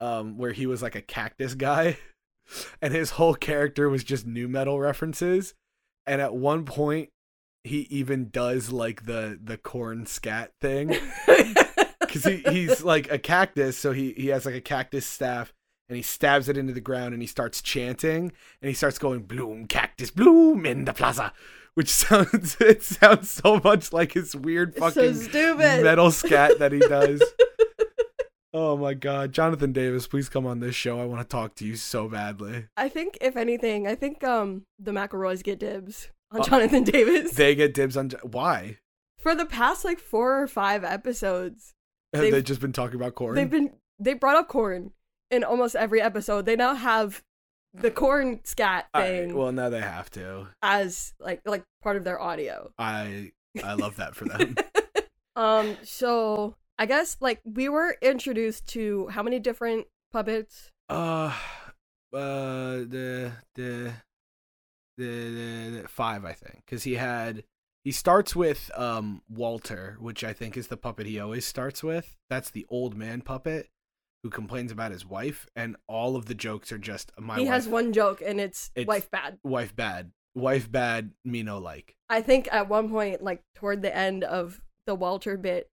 um, 0.00 0.38
where 0.38 0.52
he 0.52 0.66
was 0.66 0.82
like 0.82 0.94
a 0.94 1.02
cactus 1.02 1.54
guy, 1.54 1.98
and 2.82 2.94
his 2.94 3.10
whole 3.12 3.34
character 3.34 3.88
was 3.88 4.02
just 4.04 4.26
nu 4.26 4.48
metal 4.48 4.80
references. 4.80 5.54
And 6.06 6.20
at 6.20 6.34
one 6.34 6.64
point, 6.64 7.10
he 7.64 7.80
even 7.90 8.30
does 8.30 8.72
like 8.72 9.04
the 9.06 9.38
the 9.42 9.56
Korn 9.58 10.06
scat 10.06 10.52
thing 10.60 10.96
because 12.00 12.24
he, 12.24 12.36
he's 12.48 12.82
like 12.82 13.10
a 13.12 13.18
cactus, 13.18 13.76
so 13.76 13.92
he 13.92 14.12
he 14.16 14.28
has 14.28 14.46
like 14.46 14.54
a 14.54 14.60
cactus 14.60 15.06
staff. 15.06 15.52
And 15.88 15.96
he 15.96 16.02
stabs 16.04 16.48
it 16.48 16.56
into 16.56 16.72
the 16.72 16.80
ground 16.80 17.14
and 17.14 17.20
he 17.20 17.26
starts 17.26 17.60
chanting 17.60 18.30
and 18.62 18.68
he 18.68 18.74
starts 18.74 18.96
going 18.96 19.22
bloom 19.24 19.66
cactus 19.66 20.12
bloom 20.12 20.64
in 20.64 20.84
the 20.84 20.92
plaza, 20.92 21.32
which 21.74 21.88
sounds 21.90 22.56
it 22.60 22.84
sounds 22.84 23.28
so 23.28 23.60
much 23.64 23.92
like 23.92 24.12
his 24.12 24.36
weird 24.36 24.76
fucking 24.76 25.14
so 25.14 25.20
stupid. 25.20 25.82
metal 25.82 26.12
scat 26.12 26.60
that 26.60 26.70
he 26.70 26.78
does. 26.88 27.20
oh 28.54 28.76
my 28.76 28.94
god, 28.94 29.32
Jonathan 29.32 29.72
Davis, 29.72 30.06
please 30.06 30.28
come 30.28 30.46
on 30.46 30.60
this 30.60 30.76
show. 30.76 31.00
I 31.00 31.06
want 31.06 31.22
to 31.22 31.26
talk 31.26 31.56
to 31.56 31.66
you 31.66 31.74
so 31.74 32.08
badly. 32.08 32.68
I 32.76 32.88
think 32.88 33.18
if 33.20 33.36
anything, 33.36 33.88
I 33.88 33.96
think 33.96 34.22
um 34.22 34.62
the 34.78 34.92
McElroys 34.92 35.42
get 35.42 35.58
dibs 35.58 36.10
on 36.30 36.40
Uh, 36.40 36.44
Jonathan 36.44 36.84
Davis 36.84 37.32
They 37.32 37.54
get 37.54 37.74
dibs 37.74 37.96
on 37.96 38.10
why? 38.22 38.78
for 39.18 39.34
the 39.34 39.46
past 39.46 39.84
like 39.84 39.98
four 40.00 40.40
or 40.42 40.46
five 40.46 40.82
episodes. 40.84 41.74
Have 42.12 42.22
They've- 42.22 42.42
just 42.44 42.60
been 42.60 42.72
talking 42.72 42.96
about 42.96 43.14
Korn? 43.14 43.34
They've 43.34 43.50
been 43.50 43.72
they 43.98 44.14
brought 44.14 44.36
up 44.36 44.48
Korn 44.48 44.92
in 45.30 45.44
almost 45.44 45.76
every 45.76 46.00
episode. 46.00 46.46
They 46.46 46.56
now 46.56 46.74
have 46.74 47.22
the 47.74 47.90
Korn 47.90 48.40
scat 48.44 48.88
thing 48.96 49.34
well, 49.36 49.52
now 49.52 49.68
they 49.68 49.80
have 49.80 50.10
to. 50.12 50.48
as 50.62 51.12
like 51.20 51.42
like 51.46 51.64
part 51.82 51.96
of 51.96 52.04
their 52.04 52.20
audio. 52.20 52.72
I 52.78 53.32
I 53.62 53.74
love 53.74 53.96
that 53.96 54.16
for 54.16 54.24
them. 54.24 54.56
um 55.36 55.76
so 55.82 56.56
I 56.78 56.86
guess 56.86 57.16
like 57.20 57.40
we 57.44 57.68
were 57.68 57.96
introduced 58.02 58.66
to 58.68 59.06
how 59.08 59.22
many 59.22 59.38
different 59.38 59.86
puppets? 60.12 60.70
uh, 60.88 61.32
uh, 62.12 62.78
the 62.88 63.32
the 63.54 63.92
the, 65.04 65.80
the, 65.82 65.88
five, 65.88 66.24
I 66.24 66.32
think, 66.32 66.62
because 66.64 66.84
he 66.84 66.94
had. 66.94 67.44
He 67.82 67.92
starts 67.92 68.36
with 68.36 68.70
um 68.76 69.22
Walter, 69.28 69.96
which 70.00 70.22
I 70.22 70.32
think 70.34 70.56
is 70.56 70.66
the 70.68 70.76
puppet 70.76 71.06
he 71.06 71.18
always 71.18 71.46
starts 71.46 71.82
with. 71.82 72.16
That's 72.28 72.50
the 72.50 72.66
old 72.68 72.94
man 72.96 73.22
puppet. 73.22 73.68
who 74.22 74.28
complains 74.28 74.70
about 74.70 74.92
his 74.92 75.06
wife, 75.06 75.46
and 75.56 75.76
all 75.88 76.14
of 76.14 76.26
the 76.26 76.34
jokes 76.34 76.70
are 76.72 76.78
just 76.78 77.10
my 77.18 77.36
he 77.38 77.44
wife, 77.46 77.52
has 77.54 77.66
one 77.68 77.90
joke 77.94 78.20
and 78.24 78.38
it's, 78.38 78.70
It's- 78.74 78.86
wife 78.86 79.10
bad. 79.10 79.38
wife 79.42 79.74
bad, 79.74 80.12
wife 80.34 80.70
bad, 80.70 81.12
me 81.24 81.42
no 81.42 81.56
like. 81.56 81.96
I 82.10 82.20
think 82.20 82.46
at 82.52 82.68
one 82.68 82.90
point, 82.90 83.22
like 83.22 83.40
toward 83.54 83.80
the 83.80 83.96
end 83.96 84.22
of 84.24 84.60
the 84.84 84.94
Walter 84.94 85.38
bit, 85.38 85.70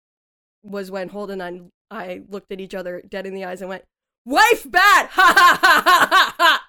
was 0.61 0.91
when 0.91 1.07
Holden 1.07 1.39
and 1.39 1.69
I 1.89 2.23
looked 2.27 2.51
at 2.51 2.59
each 2.59 2.75
other 2.75 3.01
dead 3.07 3.25
in 3.25 3.33
the 3.33 3.45
eyes 3.45 3.61
and 3.61 3.69
went, 3.69 3.85
"Wife 4.25 4.69
bad!" 4.69 5.07
Ha 5.07 5.33
ha 5.37 5.57
ha 5.61 5.81
ha 5.81 5.81
ha 5.85 6.07
ha. 6.11 6.22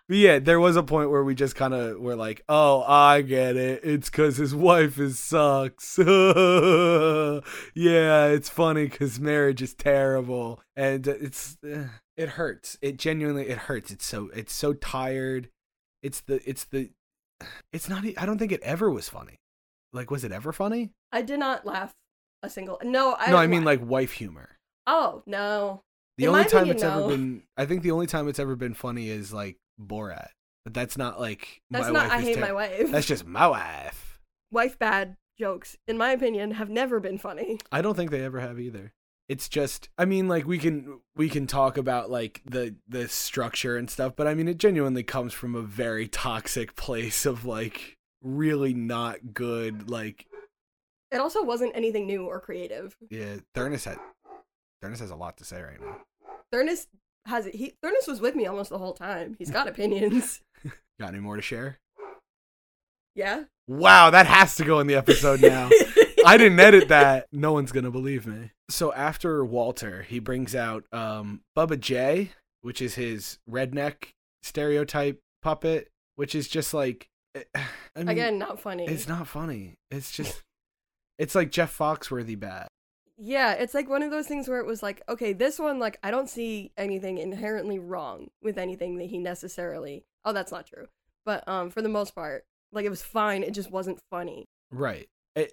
But 0.08 0.18
yeah, 0.18 0.38
there 0.38 0.60
was 0.60 0.76
a 0.76 0.82
point 0.82 1.10
where 1.10 1.24
we 1.24 1.34
just 1.34 1.56
kind 1.56 1.72
of 1.72 1.98
were 1.98 2.16
like, 2.16 2.42
"Oh, 2.46 2.82
I 2.82 3.22
get 3.22 3.56
it. 3.56 3.80
It's 3.82 4.10
because 4.10 4.36
his 4.36 4.54
wife 4.54 4.98
is 4.98 5.18
sucks." 5.18 5.96
yeah, 5.98 6.04
it's 8.26 8.50
funny 8.50 8.84
because 8.84 9.18
marriage 9.18 9.62
is 9.62 9.72
terrible, 9.72 10.60
and 10.76 11.06
it's 11.06 11.56
uh, 11.64 11.88
it 12.18 12.30
hurts. 12.30 12.76
It 12.82 12.98
genuinely 12.98 13.48
it 13.48 13.56
hurts. 13.58 13.90
It's 13.90 14.04
so 14.04 14.28
it's 14.34 14.52
so 14.52 14.74
tired. 14.74 15.48
It's 16.02 16.20
the 16.20 16.42
it's 16.48 16.64
the 16.64 16.90
it's 17.72 17.88
not. 17.88 18.04
I 18.18 18.26
don't 18.26 18.38
think 18.38 18.52
it 18.52 18.62
ever 18.62 18.90
was 18.90 19.08
funny. 19.08 19.40
Like, 19.94 20.10
was 20.10 20.22
it 20.24 20.32
ever 20.32 20.52
funny? 20.52 20.90
I 21.12 21.22
did 21.22 21.38
not 21.38 21.64
laugh 21.64 21.94
a 22.42 22.50
single. 22.50 22.78
No, 22.82 23.16
I 23.18 23.30
no, 23.30 23.36
I 23.36 23.46
mean 23.46 23.64
like 23.64 23.80
wife 23.82 24.12
humor. 24.12 24.58
Oh 24.86 25.22
no. 25.26 25.82
The 26.18 26.24
In 26.24 26.30
only 26.30 26.44
time 26.44 26.64
opinion, 26.64 26.76
it's 26.76 26.84
ever 26.84 27.08
been, 27.08 27.42
I 27.56 27.64
think 27.64 27.82
the 27.82 27.90
only 27.90 28.06
time 28.06 28.28
it's 28.28 28.38
ever 28.38 28.54
been 28.54 28.74
funny 28.74 29.08
is 29.08 29.32
like 29.32 29.56
Borat, 29.80 30.28
but 30.64 30.74
that's 30.74 30.96
not 30.98 31.20
like 31.20 31.62
That's 31.70 31.86
my 31.86 31.92
not. 31.92 32.08
wife 32.08 32.12
I 32.12 32.20
hate 32.22 32.34
ter- 32.36 32.40
my 32.40 32.52
wife. 32.52 32.90
That's 32.90 33.06
just 33.06 33.26
my 33.26 33.46
wife. 33.46 34.18
wife 34.50 34.78
bad 34.78 35.16
jokes, 35.38 35.76
in 35.88 35.98
my 35.98 36.10
opinion, 36.10 36.52
have 36.52 36.70
never 36.70 37.00
been 37.00 37.18
funny. 37.18 37.58
I 37.72 37.82
don't 37.82 37.96
think 37.96 38.10
they 38.10 38.22
ever 38.24 38.40
have 38.40 38.60
either. 38.60 38.92
It's 39.28 39.48
just 39.48 39.88
I 39.96 40.04
mean 40.04 40.28
like 40.28 40.46
we 40.46 40.58
can 40.58 41.00
we 41.16 41.28
can 41.30 41.46
talk 41.46 41.78
about 41.78 42.10
like 42.10 42.42
the 42.44 42.76
the 42.86 43.08
structure 43.08 43.76
and 43.76 43.88
stuff, 43.90 44.14
but 44.16 44.26
I 44.26 44.34
mean 44.34 44.48
it 44.48 44.58
genuinely 44.58 45.02
comes 45.02 45.32
from 45.32 45.54
a 45.54 45.62
very 45.62 46.08
toxic 46.08 46.76
place 46.76 47.24
of 47.24 47.44
like 47.46 47.96
really 48.22 48.74
not 48.74 49.32
good 49.34 49.88
like 49.90 50.26
It 51.10 51.18
also 51.20 51.42
wasn't 51.42 51.74
anything 51.74 52.06
new 52.06 52.26
or 52.26 52.38
creative. 52.38 52.96
yeah, 53.10 53.36
Thurnis 53.54 53.84
had 53.86 53.98
Thurnis 54.82 54.98
has 55.00 55.10
a 55.10 55.16
lot 55.16 55.38
to 55.38 55.44
say 55.44 55.62
right 55.62 55.80
now. 55.80 55.96
Thurnis 56.52 56.86
has 57.26 57.46
it. 57.46 57.54
he. 57.54 57.74
Thurnis 57.82 58.06
was 58.08 58.20
with 58.20 58.34
me 58.34 58.46
almost 58.46 58.70
the 58.70 58.78
whole 58.78 58.92
time. 58.94 59.34
He's 59.38 59.50
got 59.50 59.68
opinions. 59.68 60.40
Got 61.00 61.08
any 61.08 61.18
more 61.20 61.34
to 61.36 61.42
share? 61.42 61.78
Yeah. 63.16 63.44
Wow, 63.66 64.10
that 64.10 64.26
has 64.26 64.56
to 64.56 64.64
go 64.64 64.78
in 64.80 64.86
the 64.86 64.94
episode 64.94 65.40
now. 65.42 65.68
I 66.26 66.36
didn't 66.36 66.60
edit 66.60 66.88
that. 66.88 67.26
No 67.32 67.52
one's 67.52 67.72
gonna 67.72 67.90
believe 67.90 68.26
me. 68.26 68.50
So 68.70 68.92
after 68.92 69.44
Walter, 69.44 70.02
he 70.02 70.18
brings 70.18 70.54
out 70.54 70.84
um 70.92 71.40
Bubba 71.56 71.78
J, 71.80 72.30
which 72.62 72.80
is 72.82 72.94
his 72.94 73.38
redneck 73.50 74.10
stereotype 74.42 75.18
puppet, 75.42 75.88
which 76.16 76.34
is 76.34 76.48
just 76.48 76.72
like 76.74 77.08
eh, 77.34 77.42
I 77.54 77.98
mean, 77.98 78.08
Again, 78.08 78.38
not 78.38 78.60
funny. 78.60 78.86
it's 78.86 79.08
not 79.08 79.26
funny. 79.26 79.74
It's 79.90 80.12
just 80.12 80.42
it's 81.18 81.34
like 81.34 81.50
Jeff 81.50 81.76
Foxworthy 81.76 82.38
bad. 82.38 82.68
Yeah, 83.16 83.52
it's 83.52 83.74
like 83.74 83.88
one 83.88 84.02
of 84.02 84.10
those 84.10 84.26
things 84.26 84.48
where 84.48 84.58
it 84.58 84.66
was 84.66 84.82
like, 84.82 85.02
okay, 85.08 85.32
this 85.32 85.58
one, 85.58 85.78
like, 85.78 85.98
I 86.02 86.10
don't 86.10 86.28
see 86.28 86.72
anything 86.76 87.18
inherently 87.18 87.78
wrong 87.78 88.30
with 88.42 88.58
anything 88.58 88.96
that 88.98 89.06
he 89.06 89.18
necessarily. 89.18 90.04
Oh, 90.24 90.32
that's 90.32 90.52
not 90.52 90.66
true. 90.66 90.86
But 91.24 91.46
um, 91.48 91.70
for 91.70 91.80
the 91.80 91.88
most 91.88 92.14
part, 92.14 92.44
like, 92.72 92.84
it 92.84 92.90
was 92.90 93.02
fine. 93.02 93.42
It 93.42 93.54
just 93.54 93.70
wasn't 93.70 94.00
funny. 94.10 94.46
Right. 94.70 95.08
It, 95.36 95.52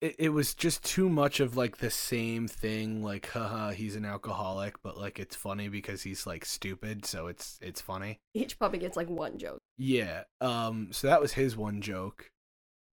it 0.00 0.16
it 0.18 0.28
was 0.28 0.54
just 0.54 0.84
too 0.84 1.08
much 1.08 1.40
of 1.40 1.56
like 1.56 1.78
the 1.78 1.90
same 1.90 2.46
thing 2.46 3.02
like 3.02 3.30
haha 3.30 3.70
he's 3.70 3.96
an 3.96 4.04
alcoholic 4.04 4.74
but 4.82 4.98
like 4.98 5.18
it's 5.18 5.36
funny 5.36 5.68
because 5.68 6.02
he's 6.02 6.26
like 6.26 6.44
stupid 6.44 7.06
so 7.06 7.26
it's 7.26 7.58
it's 7.62 7.80
funny. 7.80 8.18
Each 8.34 8.58
puppet 8.58 8.80
gets 8.80 8.96
like 8.96 9.08
one 9.08 9.38
joke. 9.38 9.60
Yeah. 9.78 10.24
Um. 10.40 10.88
So 10.92 11.06
that 11.06 11.20
was 11.20 11.32
his 11.32 11.56
one 11.56 11.80
joke. 11.80 12.30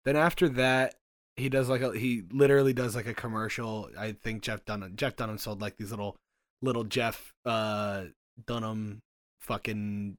Then 0.05 0.17
after 0.17 0.49
that, 0.50 0.95
he 1.38 1.49
does 1.49 1.68
like 1.68 1.80
a 1.80 1.97
he 1.97 2.25
literally 2.33 2.73
does 2.73 2.97
like 2.97 3.07
a 3.07 3.14
commercial. 3.14 3.90
I 3.99 4.12
think 4.12 4.42
Jeff 4.42 4.64
Dunham 4.64 4.97
Jeff 4.97 5.16
Dunham 5.16 5.38
sold 5.38 5.61
like 5.61 5.76
these 5.76 5.90
little 5.90 6.16
little 6.62 6.85
Jeff 6.85 7.33
uh 7.45 8.04
Dunham 8.47 9.02
fucking 9.40 10.16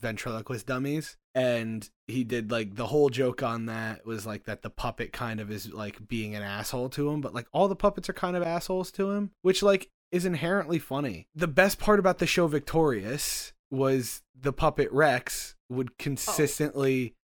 ventriloquist 0.00 0.66
dummies. 0.66 1.16
And 1.34 1.88
he 2.06 2.24
did 2.24 2.50
like 2.50 2.74
the 2.74 2.86
whole 2.86 3.10
joke 3.10 3.42
on 3.42 3.66
that 3.66 4.06
was 4.06 4.26
like 4.26 4.44
that 4.44 4.62
the 4.62 4.70
puppet 4.70 5.12
kind 5.12 5.40
of 5.40 5.50
is 5.50 5.72
like 5.72 6.08
being 6.08 6.34
an 6.34 6.42
asshole 6.42 6.88
to 6.90 7.10
him 7.10 7.20
but 7.20 7.34
like 7.34 7.46
all 7.52 7.68
the 7.68 7.76
puppets 7.76 8.08
are 8.08 8.14
kind 8.14 8.36
of 8.36 8.42
assholes 8.42 8.90
to 8.92 9.10
him 9.10 9.30
which 9.42 9.62
like 9.62 9.90
is 10.10 10.24
inherently 10.24 10.78
funny. 10.78 11.26
The 11.34 11.46
best 11.46 11.78
part 11.78 11.98
about 11.98 12.18
the 12.18 12.26
show 12.26 12.46
victorious 12.46 13.52
was 13.70 14.22
the 14.38 14.52
puppet 14.52 14.90
rex 14.92 15.54
would 15.68 15.98
consistently 15.98 17.14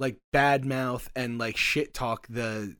like 0.00 0.18
bad 0.32 0.64
mouth 0.64 1.08
and 1.14 1.38
like 1.38 1.56
shit 1.56 1.94
talk 1.94 2.26
the 2.28 2.74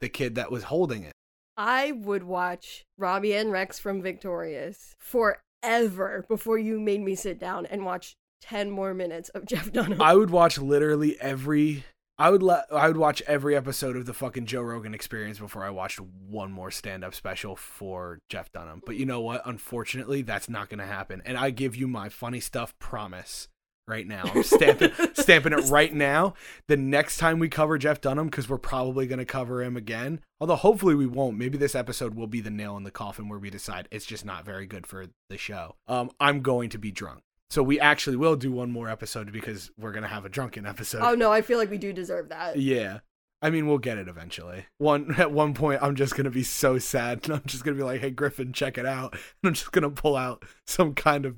the 0.00 0.08
kid 0.08 0.34
that 0.34 0.50
was 0.50 0.64
holding 0.64 1.04
it 1.04 1.14
I 1.56 1.92
would 1.92 2.24
watch 2.24 2.84
Robbie 2.98 3.34
and 3.34 3.52
Rex 3.52 3.78
from 3.78 4.02
Victorious 4.02 4.96
forever 4.98 6.24
before 6.28 6.58
you 6.58 6.80
made 6.80 7.00
me 7.00 7.14
sit 7.14 7.38
down 7.38 7.66
and 7.66 7.84
watch 7.84 8.16
10 8.42 8.70
more 8.70 8.94
minutes 8.94 9.28
of 9.30 9.44
Jeff 9.46 9.72
Dunham. 9.72 10.02
I 10.02 10.14
would 10.14 10.30
watch 10.30 10.58
literally 10.58 11.18
every. 11.20 11.84
I 12.16 12.30
would 12.30 12.42
let. 12.42 12.66
I 12.72 12.88
would 12.88 12.96
watch 12.96 13.22
every 13.26 13.56
episode 13.56 13.96
of 13.96 14.06
the 14.06 14.14
fucking 14.14 14.46
Joe 14.46 14.62
Rogan 14.62 14.94
Experience 14.94 15.38
before 15.38 15.64
I 15.64 15.70
watched 15.70 16.00
one 16.00 16.52
more 16.52 16.70
stand-up 16.70 17.12
special 17.12 17.56
for 17.56 18.20
Jeff 18.28 18.52
Dunham. 18.52 18.82
But 18.86 18.96
you 18.96 19.04
know 19.04 19.20
what? 19.20 19.42
Unfortunately, 19.44 20.22
that's 20.22 20.48
not 20.48 20.68
going 20.68 20.78
to 20.78 20.86
happen. 20.86 21.22
And 21.24 21.36
I 21.36 21.50
give 21.50 21.74
you 21.74 21.88
my 21.88 22.08
funny 22.08 22.38
stuff 22.38 22.72
promise 22.78 23.48
right 23.86 24.06
now. 24.06 24.22
I'm 24.34 24.42
stamping 24.42 24.92
stamping 25.14 25.52
it 25.52 25.70
right 25.70 25.92
now. 25.92 26.34
The 26.68 26.76
next 26.76 27.18
time 27.18 27.38
we 27.38 27.48
cover 27.48 27.78
Jeff 27.78 28.00
Dunham, 28.00 28.26
because 28.26 28.48
we're 28.48 28.58
probably 28.58 29.06
going 29.06 29.18
to 29.18 29.24
cover 29.24 29.62
him 29.62 29.76
again. 29.76 30.20
Although 30.40 30.56
hopefully 30.56 30.94
we 30.94 31.06
won't. 31.06 31.38
Maybe 31.38 31.58
this 31.58 31.74
episode 31.74 32.14
will 32.14 32.26
be 32.26 32.40
the 32.40 32.50
nail 32.50 32.76
in 32.76 32.84
the 32.84 32.90
coffin 32.90 33.28
where 33.28 33.38
we 33.38 33.50
decide 33.50 33.88
it's 33.90 34.06
just 34.06 34.24
not 34.24 34.44
very 34.44 34.66
good 34.66 34.86
for 34.86 35.06
the 35.28 35.38
show. 35.38 35.76
Um, 35.88 36.10
I'm 36.20 36.40
going 36.40 36.70
to 36.70 36.78
be 36.78 36.90
drunk. 36.90 37.20
So 37.50 37.62
we 37.62 37.78
actually 37.78 38.16
will 38.16 38.36
do 38.36 38.50
one 38.50 38.72
more 38.72 38.88
episode 38.88 39.30
because 39.30 39.70
we're 39.78 39.92
gonna 39.92 40.08
have 40.08 40.24
a 40.24 40.28
drunken 40.28 40.66
episode. 40.66 41.02
oh 41.02 41.14
no, 41.14 41.30
I 41.30 41.40
feel 41.40 41.58
like 41.58 41.70
we 41.70 41.78
do 41.78 41.92
deserve 41.92 42.30
that. 42.30 42.56
Yeah. 42.58 43.00
I 43.42 43.50
mean, 43.50 43.66
we'll 43.66 43.78
get 43.78 43.98
it 43.98 44.08
eventually. 44.08 44.64
One 44.78 45.14
at 45.18 45.30
one 45.30 45.52
point, 45.54 45.82
I'm 45.82 45.94
just 45.96 46.16
gonna 46.16 46.30
be 46.30 46.42
so 46.42 46.78
sad, 46.78 47.20
and 47.24 47.34
I'm 47.34 47.42
just 47.46 47.62
gonna 47.62 47.76
be 47.76 47.82
like, 47.82 48.00
"Hey, 48.00 48.10
Griffin, 48.10 48.52
check 48.52 48.78
it 48.78 48.86
out," 48.86 49.12
and 49.12 49.20
I'm 49.44 49.54
just 49.54 49.70
gonna 49.70 49.90
pull 49.90 50.16
out 50.16 50.42
some 50.66 50.94
kind 50.94 51.26
of 51.26 51.36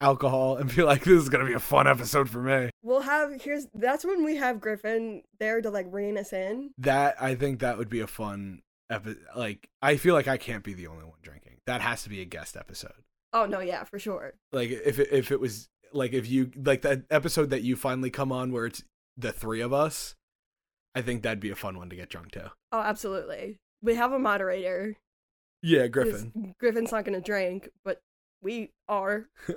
alcohol 0.00 0.56
and 0.56 0.74
be 0.74 0.82
like, 0.82 1.04
"This 1.04 1.22
is 1.22 1.28
gonna 1.28 1.46
be 1.46 1.52
a 1.52 1.60
fun 1.60 1.86
episode 1.86 2.28
for 2.28 2.42
me." 2.42 2.70
We'll 2.82 3.00
have 3.00 3.40
here's 3.42 3.66
that's 3.74 4.04
when 4.04 4.24
we 4.24 4.36
have 4.36 4.60
Griffin 4.60 5.22
there 5.38 5.60
to 5.60 5.70
like 5.70 5.86
rein 5.90 6.18
us 6.18 6.32
in. 6.32 6.70
That 6.78 7.16
I 7.20 7.34
think 7.34 7.60
that 7.60 7.78
would 7.78 7.88
be 7.88 8.00
a 8.00 8.06
fun 8.06 8.62
episode. 8.90 9.24
Like, 9.34 9.68
I 9.82 9.96
feel 9.96 10.14
like 10.14 10.28
I 10.28 10.36
can't 10.36 10.64
be 10.64 10.74
the 10.74 10.86
only 10.86 11.04
one 11.04 11.18
drinking. 11.22 11.58
That 11.66 11.80
has 11.80 12.02
to 12.04 12.08
be 12.08 12.20
a 12.20 12.24
guest 12.24 12.56
episode. 12.56 13.02
Oh 13.32 13.46
no, 13.46 13.60
yeah, 13.60 13.84
for 13.84 13.98
sure. 13.98 14.34
Like, 14.52 14.70
if 14.70 14.98
it, 14.98 15.08
if 15.12 15.30
it 15.30 15.40
was 15.40 15.68
like 15.92 16.12
if 16.12 16.28
you 16.28 16.50
like 16.56 16.82
that 16.82 17.02
episode 17.10 17.50
that 17.50 17.62
you 17.62 17.76
finally 17.76 18.10
come 18.10 18.32
on 18.32 18.52
where 18.52 18.66
it's 18.66 18.82
the 19.16 19.32
three 19.32 19.60
of 19.60 19.72
us, 19.72 20.14
I 20.94 21.02
think 21.02 21.22
that'd 21.22 21.40
be 21.40 21.50
a 21.50 21.56
fun 21.56 21.76
one 21.76 21.90
to 21.90 21.96
get 21.96 22.08
drunk 22.08 22.32
to. 22.32 22.52
Oh, 22.72 22.80
absolutely. 22.80 23.58
We 23.82 23.94
have 23.94 24.12
a 24.12 24.18
moderator. 24.18 24.96
Yeah, 25.62 25.88
Griffin. 25.88 26.54
Griffin's 26.60 26.92
not 26.92 27.04
gonna 27.04 27.20
drink, 27.20 27.68
but 27.84 28.00
we 28.42 28.72
are. 28.88 29.28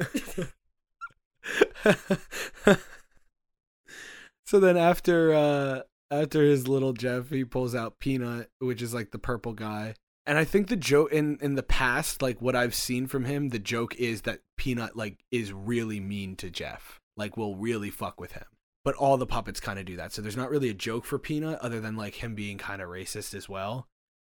so 4.45 4.59
then 4.59 4.77
after 4.77 5.33
uh 5.33 5.81
after 6.11 6.41
his 6.43 6.67
little 6.67 6.93
Jeff, 6.93 7.29
he 7.29 7.45
pulls 7.45 7.75
out 7.75 7.99
Peanut, 7.99 8.49
which 8.59 8.81
is 8.81 8.93
like 8.93 9.11
the 9.11 9.19
purple 9.19 9.53
guy. 9.53 9.93
And 10.25 10.37
I 10.37 10.43
think 10.43 10.67
the 10.67 10.75
joke 10.75 11.11
in 11.11 11.37
in 11.41 11.55
the 11.55 11.63
past, 11.63 12.21
like 12.21 12.41
what 12.41 12.55
I've 12.55 12.75
seen 12.75 13.07
from 13.07 13.25
him, 13.25 13.49
the 13.49 13.59
joke 13.59 13.95
is 13.95 14.23
that 14.23 14.39
Peanut 14.57 14.95
like 14.95 15.23
is 15.31 15.53
really 15.53 15.99
mean 15.99 16.35
to 16.37 16.49
Jeff. 16.49 16.99
Like 17.17 17.37
will 17.37 17.55
really 17.55 17.89
fuck 17.89 18.19
with 18.19 18.33
him. 18.33 18.45
But 18.85 18.95
all 18.95 19.17
the 19.17 19.25
puppets 19.27 19.59
kind 19.59 19.77
of 19.77 19.85
do 19.85 19.97
that. 19.97 20.13
So 20.13 20.21
there's 20.21 20.37
not 20.37 20.49
really 20.49 20.69
a 20.69 20.73
joke 20.73 21.05
for 21.05 21.19
Peanut 21.19 21.59
other 21.59 21.79
than 21.79 21.95
like 21.95 22.15
him 22.15 22.33
being 22.33 22.57
kind 22.57 22.81
of 22.81 22.89
racist 22.89 23.33
as 23.33 23.49
well. 23.49 23.87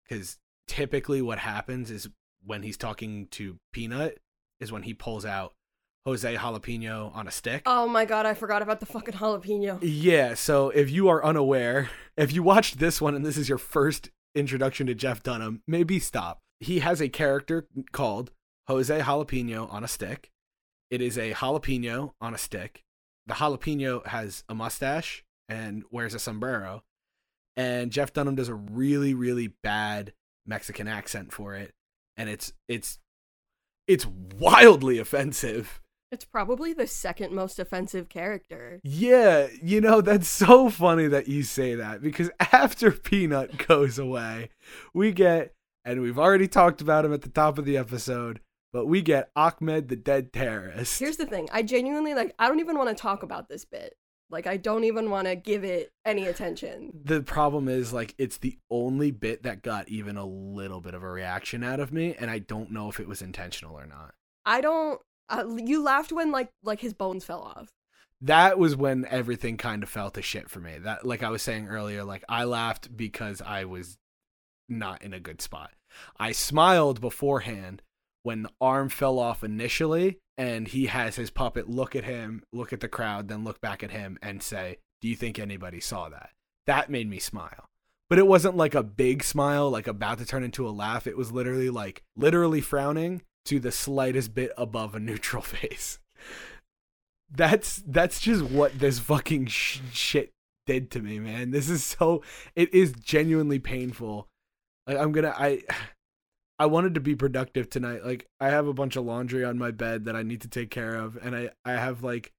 Cuz 0.09 0.37
typically 0.67 1.21
what 1.21 1.39
happens 1.39 1.89
is 1.89 2.09
when 2.43 2.63
he's 2.63 2.77
talking 2.77 3.27
to 3.27 3.57
Peanut 3.71 4.17
is 4.61 4.71
when 4.71 4.83
he 4.83 4.93
pulls 4.93 5.25
out 5.25 5.53
Jose 6.05 6.35
Jalapeno 6.35 7.13
on 7.15 7.27
a 7.27 7.31
stick. 7.31 7.63
Oh 7.65 7.87
my 7.87 8.05
god, 8.05 8.25
I 8.25 8.33
forgot 8.33 8.61
about 8.61 8.79
the 8.79 8.85
fucking 8.85 9.15
jalapeno. 9.15 9.79
Yeah, 9.81 10.35
so 10.35 10.69
if 10.69 10.89
you 10.89 11.09
are 11.09 11.23
unaware, 11.23 11.89
if 12.15 12.31
you 12.33 12.41
watched 12.41 12.79
this 12.79 13.01
one 13.01 13.15
and 13.15 13.25
this 13.25 13.37
is 13.37 13.49
your 13.49 13.57
first 13.57 14.09
introduction 14.33 14.87
to 14.87 14.95
Jeff 14.95 15.21
Dunham, 15.21 15.61
maybe 15.67 15.99
stop. 15.99 16.39
He 16.59 16.79
has 16.79 17.01
a 17.01 17.09
character 17.09 17.67
called 17.91 18.31
Jose 18.67 18.99
Jalapeno 18.99 19.71
on 19.71 19.83
a 19.83 19.87
stick. 19.87 20.31
It 20.89 21.01
is 21.01 21.17
a 21.17 21.33
jalapeno 21.33 22.13
on 22.19 22.33
a 22.33 22.37
stick. 22.37 22.83
The 23.27 23.35
jalapeno 23.35 24.05
has 24.07 24.43
a 24.49 24.55
mustache 24.55 25.23
and 25.47 25.83
wears 25.91 26.13
a 26.13 26.19
sombrero. 26.19 26.83
And 27.55 27.91
Jeff 27.91 28.13
Dunham 28.13 28.35
does 28.35 28.49
a 28.49 28.55
really, 28.55 29.13
really 29.13 29.47
bad 29.47 30.13
Mexican 30.45 30.87
accent 30.87 31.31
for 31.31 31.55
it. 31.55 31.73
And 32.17 32.29
it's 32.29 32.53
it's 32.67 32.99
it's 33.87 34.05
wildly 34.05 34.99
offensive. 34.99 35.81
It's 36.11 36.25
probably 36.25 36.73
the 36.73 36.87
second 36.87 37.33
most 37.33 37.57
offensive 37.57 38.09
character. 38.09 38.81
Yeah, 38.83 39.47
you 39.63 39.79
know, 39.79 40.01
that's 40.01 40.27
so 40.27 40.69
funny 40.69 41.07
that 41.07 41.29
you 41.29 41.43
say 41.43 41.75
that 41.75 42.01
because 42.01 42.29
after 42.39 42.91
Peanut 42.91 43.65
goes 43.67 43.97
away, 43.97 44.49
we 44.93 45.13
get, 45.13 45.53
and 45.85 46.01
we've 46.01 46.19
already 46.19 46.49
talked 46.49 46.81
about 46.81 47.05
him 47.05 47.13
at 47.13 47.21
the 47.21 47.29
top 47.29 47.57
of 47.57 47.63
the 47.63 47.77
episode, 47.77 48.41
but 48.73 48.87
we 48.87 49.01
get 49.01 49.31
Ahmed 49.37 49.87
the 49.87 49.95
dead 49.95 50.33
terrorist. 50.33 50.99
Here's 50.99 51.15
the 51.15 51.25
thing 51.25 51.47
I 51.53 51.63
genuinely, 51.63 52.13
like, 52.13 52.35
I 52.37 52.49
don't 52.49 52.59
even 52.59 52.77
want 52.77 52.89
to 52.89 53.01
talk 53.01 53.23
about 53.23 53.47
this 53.47 53.63
bit. 53.63 53.95
Like, 54.31 54.47
I 54.47 54.57
don't 54.57 54.85
even 54.85 55.09
want 55.09 55.27
to 55.27 55.35
give 55.35 55.63
it 55.63 55.91
any 56.05 56.25
attention. 56.25 56.91
the 57.03 57.21
problem 57.21 57.67
is, 57.67 57.91
like, 57.93 58.15
it's 58.17 58.37
the 58.37 58.57
only 58.69 59.11
bit 59.11 59.43
that 59.43 59.61
got 59.61 59.89
even 59.89 60.17
a 60.17 60.25
little 60.25 60.81
bit 60.81 60.93
of 60.93 61.03
a 61.03 61.09
reaction 61.09 61.63
out 61.63 61.79
of 61.79 61.91
me, 61.91 62.15
and 62.17 62.31
I 62.31 62.39
don't 62.39 62.71
know 62.71 62.89
if 62.89 62.99
it 62.99 63.07
was 63.07 63.21
intentional 63.21 63.77
or 63.77 63.85
not. 63.85 64.13
I 64.45 64.61
don't. 64.61 64.99
Uh, 65.29 65.45
you 65.57 65.81
laughed 65.83 66.11
when 66.11 66.31
like 66.31 66.49
like 66.63 66.81
his 66.81 66.93
bones 66.93 67.23
fell 67.23 67.41
off. 67.41 67.69
that 68.21 68.59
was 68.59 68.75
when 68.75 69.05
everything 69.05 69.57
kind 69.57 69.81
of 69.83 69.89
fell 69.89 70.09
to 70.11 70.21
shit 70.21 70.49
for 70.49 70.59
me. 70.59 70.77
That 70.79 71.05
like 71.05 71.23
I 71.23 71.29
was 71.29 71.41
saying 71.41 71.67
earlier, 71.67 72.03
like 72.03 72.23
I 72.27 72.43
laughed 72.43 72.95
because 72.95 73.41
I 73.41 73.65
was 73.65 73.97
not 74.67 75.01
in 75.03 75.13
a 75.13 75.19
good 75.19 75.41
spot. 75.41 75.71
I 76.19 76.31
smiled 76.31 77.01
beforehand 77.01 77.81
when 78.23 78.43
the 78.43 78.51
arm 78.59 78.89
fell 78.89 79.19
off 79.19 79.43
initially 79.43 80.17
and 80.37 80.67
he 80.67 80.87
has 80.87 81.15
his 81.15 81.29
puppet 81.29 81.69
look 81.69 81.95
at 81.95 82.03
him, 82.03 82.43
look 82.53 82.73
at 82.73 82.79
the 82.79 82.87
crowd, 82.87 83.27
then 83.27 83.43
look 83.43 83.61
back 83.61 83.83
at 83.83 83.91
him 83.91 84.17
and 84.21 84.41
say, 84.41 84.77
"Do 85.01 85.07
you 85.07 85.15
think 85.15 85.39
anybody 85.39 85.79
saw 85.79 86.09
that?" 86.09 86.31
That 86.67 86.89
made 86.89 87.09
me 87.09 87.19
smile. 87.19 87.65
But 88.09 88.19
it 88.19 88.27
wasn't 88.27 88.57
like 88.57 88.75
a 88.75 88.83
big 88.83 89.23
smile, 89.23 89.69
like 89.69 89.87
about 89.87 90.17
to 90.17 90.25
turn 90.25 90.43
into 90.43 90.67
a 90.67 90.71
laugh. 90.71 91.07
It 91.07 91.17
was 91.17 91.31
literally 91.31 91.69
like 91.69 92.03
literally 92.15 92.61
frowning 92.61 93.21
to 93.45 93.59
the 93.59 93.71
slightest 93.71 94.33
bit 94.33 94.51
above 94.57 94.95
a 94.95 94.99
neutral 94.99 95.41
face 95.41 95.99
that's 97.33 97.81
that's 97.87 98.19
just 98.19 98.43
what 98.43 98.77
this 98.79 98.99
fucking 98.99 99.45
sh- 99.45 99.79
shit 99.91 100.31
did 100.65 100.91
to 100.91 100.99
me 100.99 101.19
man 101.19 101.51
this 101.51 101.69
is 101.69 101.83
so 101.83 102.21
it 102.55 102.73
is 102.73 102.93
genuinely 102.93 103.59
painful 103.59 104.27
like 104.87 104.97
i'm 104.97 105.11
gonna 105.11 105.33
i 105.37 105.61
i 106.61 106.65
wanted 106.65 106.93
to 106.93 107.01
be 107.01 107.15
productive 107.15 107.69
tonight 107.69 108.05
like 108.05 108.27
i 108.39 108.49
have 108.49 108.67
a 108.67 108.73
bunch 108.73 108.95
of 108.95 109.03
laundry 109.03 109.43
on 109.43 109.57
my 109.57 109.71
bed 109.71 110.05
that 110.05 110.15
i 110.15 110.21
need 110.21 110.41
to 110.41 110.47
take 110.47 110.69
care 110.69 110.95
of 110.95 111.17
and 111.23 111.35
i 111.35 111.49
i 111.65 111.71
have 111.71 112.03
like 112.03 112.31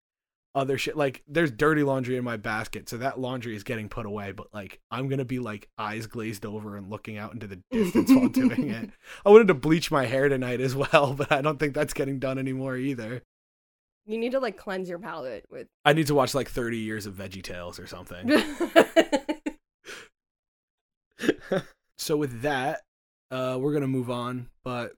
other 0.55 0.76
shit 0.79 0.97
like 0.97 1.23
there's 1.26 1.50
dirty 1.50 1.83
laundry 1.83 2.17
in 2.17 2.23
my 2.23 2.37
basket 2.37 2.88
so 2.88 2.99
that 2.99 3.19
laundry 3.19 3.57
is 3.57 3.64
getting 3.64 3.88
put 3.88 4.07
away 4.07 4.31
but 4.33 4.47
like 4.52 4.79
i'm 4.91 5.09
gonna 5.09 5.25
be 5.25 5.38
like 5.38 5.67
eyes 5.79 6.07
glazed 6.07 6.45
over 6.47 6.76
and 6.76 6.91
looking 6.91 7.17
out 7.19 7.33
into 7.33 7.47
the 7.47 7.59
distance 7.71 8.11
while 8.12 8.29
doing 8.41 8.69
it 8.69 8.91
i 9.26 9.31
wanted 9.31 9.49
to 9.49 9.55
bleach 9.55 9.91
my 9.91 10.05
hair 10.05 10.29
tonight 10.29 10.61
as 10.61 10.76
well 10.76 11.14
but 11.19 11.33
i 11.33 11.41
don't 11.41 11.59
think 11.59 11.75
that's 11.75 11.95
getting 11.95 12.19
done 12.19 12.38
anymore 12.38 12.76
either 12.76 13.23
You 14.07 14.19
need 14.19 14.33
to 14.33 14.41
like 14.41 14.57
cleanse 14.57 14.88
your 14.88 14.99
palate 14.99 15.47
with. 15.50 15.69
I 15.85 15.93
need 15.95 16.09
to 16.09 16.14
watch 16.14 16.35
like 16.35 16.50
30 16.50 16.76
years 16.79 17.07
of 17.07 17.14
Veggie 17.14 17.43
Tales 17.43 17.79
or 17.79 17.87
something. 17.87 18.31
so 21.99 22.17
with 22.17 22.43
that, 22.43 22.81
uh, 23.33 23.57
we're 23.59 23.73
gonna 23.73 23.89
move 23.89 24.11
on. 24.11 24.49
But 24.62 24.93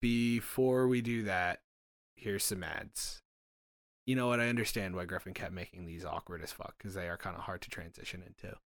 before 0.00 0.86
we 0.86 1.00
do 1.00 1.24
that, 1.24 1.60
here's 2.14 2.44
some 2.44 2.62
ads. 2.62 3.22
You 4.06 4.14
know 4.14 4.28
what? 4.28 4.40
I 4.40 4.48
understand 4.48 4.94
why 4.94 5.06
Griffin 5.06 5.34
kept 5.34 5.52
making 5.52 5.86
these 5.86 6.04
awkward 6.04 6.42
as 6.42 6.52
fuck 6.52 6.74
because 6.78 6.94
they 6.94 7.08
are 7.08 7.16
kind 7.16 7.36
of 7.36 7.42
hard 7.42 7.62
to 7.62 7.70
transition 7.70 8.22
into, 8.24 8.56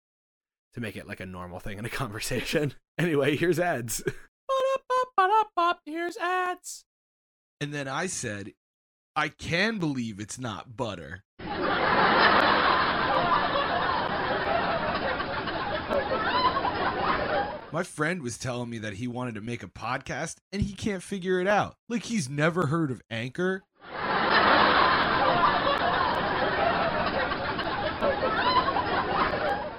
to 0.74 0.80
make 0.80 0.96
it 0.96 1.08
like 1.08 1.20
a 1.20 1.26
normal 1.26 1.60
thing 1.60 1.78
in 1.78 1.84
a 1.84 1.90
conversation. 2.02 2.74
anyway, 2.98 3.36
here's 3.36 3.58
ads. 3.58 4.02
Here's 5.84 6.16
ads. 6.16 6.84
And 7.60 7.72
then 7.72 7.88
I 7.88 8.06
said, 8.06 8.52
I 9.14 9.28
can 9.28 9.78
believe 9.78 10.20
it's 10.20 10.38
not 10.38 10.76
butter. 10.76 11.24
My 17.72 17.82
friend 17.82 18.20
was 18.22 18.36
telling 18.36 18.68
me 18.68 18.76
that 18.78 18.94
he 18.94 19.08
wanted 19.08 19.34
to 19.34 19.40
make 19.40 19.62
a 19.62 19.66
podcast 19.66 20.36
and 20.52 20.60
he 20.60 20.74
can't 20.74 21.02
figure 21.02 21.40
it 21.40 21.46
out. 21.46 21.76
Like 21.88 22.02
he's 22.02 22.28
never 22.28 22.66
heard 22.66 22.90
of 22.90 23.00
Anchor. 23.10 23.62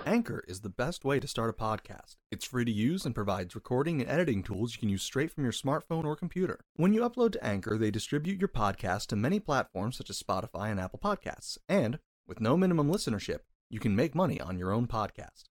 Anchor 0.08 0.44
is 0.48 0.62
the 0.62 0.74
best 0.76 1.06
way 1.06 1.20
to 1.20 1.28
start 1.28 1.52
a 1.52 1.54
podcast. 1.54 2.16
It's 2.32 2.46
free 2.46 2.66
to 2.66 2.72
use 2.72 3.06
and 3.06 3.14
provides 3.14 3.54
recording 3.54 4.02
and 4.02 4.10
editing 4.10 4.42
tools 4.42 4.74
you 4.74 4.80
can 4.80 4.90
use 4.90 5.04
straight 5.04 5.32
from 5.32 5.44
your 5.44 5.54
smartphone 5.54 6.04
or 6.04 6.16
computer. 6.16 6.62
When 6.76 6.94
you 6.94 7.02
upload 7.02 7.34
to 7.34 7.46
Anchor, 7.46 7.78
they 7.78 7.92
distribute 7.92 8.40
your 8.40 8.48
podcast 8.48 9.06
to 9.08 9.16
many 9.16 9.40
platforms 9.40 9.98
such 9.98 10.10
as 10.10 10.22
Spotify 10.22 10.72
and 10.72 10.80
Apple 10.80 11.00
Podcasts. 11.00 11.60
And 11.70 12.00
with 12.28 12.42
no 12.42 12.58
minimum 12.58 12.92
listenership, 12.92 13.42
you 13.70 13.80
can 13.80 13.96
make 13.96 14.16
money 14.16 14.42
on 14.42 14.58
your 14.58 14.72
own 14.72 14.88
podcast. 14.88 15.44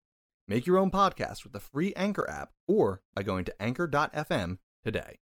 Make 0.48 0.66
your 0.66 0.78
own 0.78 0.90
podcast 0.90 1.44
with 1.44 1.52
the 1.52 1.60
free 1.60 1.92
Anchor 1.94 2.28
app 2.28 2.50
or 2.66 3.00
by 3.14 3.22
going 3.22 3.44
to 3.44 3.62
anchor.fm 3.62 4.58
today. 4.84 5.18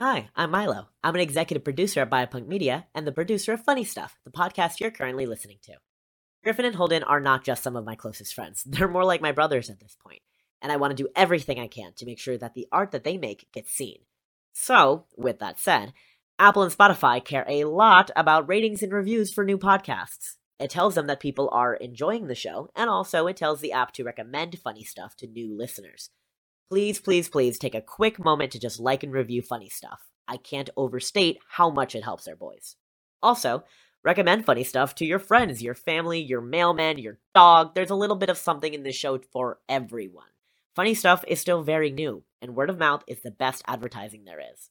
Hi, 0.00 0.30
I'm 0.34 0.50
Milo. 0.50 0.88
I'm 1.04 1.14
an 1.14 1.20
executive 1.20 1.62
producer 1.62 2.00
at 2.00 2.10
Biopunk 2.10 2.46
Media 2.46 2.86
and 2.94 3.06
the 3.06 3.12
producer 3.12 3.52
of 3.52 3.62
Funny 3.62 3.84
Stuff, 3.84 4.18
the 4.24 4.30
podcast 4.30 4.80
you're 4.80 4.90
currently 4.90 5.26
listening 5.26 5.58
to. 5.64 5.74
Griffin 6.42 6.64
and 6.64 6.74
Holden 6.74 7.02
are 7.02 7.20
not 7.20 7.44
just 7.44 7.62
some 7.62 7.76
of 7.76 7.84
my 7.84 7.94
closest 7.94 8.34
friends, 8.34 8.62
they're 8.66 8.88
more 8.88 9.04
like 9.04 9.20
my 9.20 9.32
brothers 9.32 9.68
at 9.68 9.78
this 9.78 9.96
point, 10.02 10.22
and 10.62 10.72
I 10.72 10.76
want 10.76 10.96
to 10.96 11.02
do 11.02 11.10
everything 11.14 11.60
I 11.60 11.66
can 11.66 11.92
to 11.96 12.06
make 12.06 12.18
sure 12.18 12.38
that 12.38 12.54
the 12.54 12.66
art 12.72 12.92
that 12.92 13.04
they 13.04 13.18
make 13.18 13.52
gets 13.52 13.72
seen. 13.72 13.98
So, 14.54 15.04
with 15.18 15.38
that 15.40 15.58
said, 15.58 15.92
Apple 16.38 16.62
and 16.62 16.72
Spotify 16.72 17.22
care 17.22 17.44
a 17.46 17.64
lot 17.64 18.10
about 18.16 18.48
ratings 18.48 18.82
and 18.82 18.92
reviews 18.92 19.30
for 19.30 19.44
new 19.44 19.58
podcasts. 19.58 20.36
It 20.60 20.70
tells 20.70 20.94
them 20.94 21.06
that 21.06 21.20
people 21.20 21.48
are 21.52 21.74
enjoying 21.74 22.26
the 22.26 22.34
show, 22.34 22.68
and 22.76 22.90
also 22.90 23.26
it 23.26 23.38
tells 23.38 23.60
the 23.60 23.72
app 23.72 23.92
to 23.92 24.04
recommend 24.04 24.58
funny 24.58 24.84
stuff 24.84 25.16
to 25.16 25.26
new 25.26 25.56
listeners. 25.56 26.10
Please, 26.68 27.00
please, 27.00 27.30
please 27.30 27.58
take 27.58 27.74
a 27.74 27.80
quick 27.80 28.22
moment 28.22 28.52
to 28.52 28.60
just 28.60 28.78
like 28.78 29.02
and 29.02 29.12
review 29.12 29.40
funny 29.40 29.70
stuff. 29.70 30.00
I 30.28 30.36
can't 30.36 30.68
overstate 30.76 31.38
how 31.48 31.70
much 31.70 31.94
it 31.94 32.04
helps 32.04 32.28
our 32.28 32.36
boys. 32.36 32.76
Also, 33.22 33.64
recommend 34.04 34.44
funny 34.44 34.62
stuff 34.62 34.94
to 34.96 35.06
your 35.06 35.18
friends, 35.18 35.62
your 35.62 35.74
family, 35.74 36.20
your 36.20 36.42
mailman, 36.42 36.98
your 36.98 37.18
dog. 37.34 37.74
There's 37.74 37.90
a 37.90 37.96
little 37.96 38.16
bit 38.16 38.28
of 38.28 38.36
something 38.36 38.74
in 38.74 38.82
this 38.82 38.94
show 38.94 39.18
for 39.32 39.60
everyone. 39.66 40.28
Funny 40.76 40.94
stuff 40.94 41.24
is 41.26 41.40
still 41.40 41.62
very 41.62 41.90
new, 41.90 42.22
and 42.42 42.54
word 42.54 42.68
of 42.68 42.78
mouth 42.78 43.02
is 43.08 43.22
the 43.22 43.30
best 43.30 43.62
advertising 43.66 44.24
there 44.24 44.40
is. 44.52 44.68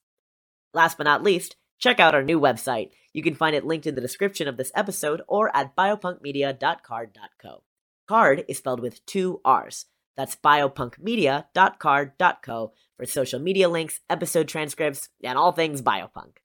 Last 0.74 0.98
but 0.98 1.06
not 1.06 1.24
least, 1.24 1.56
check 1.80 2.00
out 2.00 2.14
our 2.14 2.24
new 2.24 2.40
website. 2.40 2.92
You 3.14 3.24
can 3.24 3.34
find 3.34 3.56
it 3.56 3.66
linked 3.66 3.88
in 3.88 3.96
the 3.96 4.02
description 4.02 4.48
of 4.48 4.58
this 4.58 4.72
episode 4.76 5.24
or 5.28 5.56
at 5.56 5.76
biopunkmedia.carrd.co. 5.76 7.64
Carrd 8.08 8.46
is 8.48 8.58
spelled 8.58 8.82
with 8.82 9.04
two 9.06 9.42
R's. 9.44 9.86
That's 10.16 10.36
biopunkmedia.carrd.co 10.36 12.74
for 12.98 13.06
social 13.06 13.40
media 13.40 13.70
links, 13.70 14.00
episode 14.10 14.48
transcripts, 14.48 15.10
and 15.24 15.38
all 15.38 15.52
things 15.54 15.82
biopunk. 15.82 16.38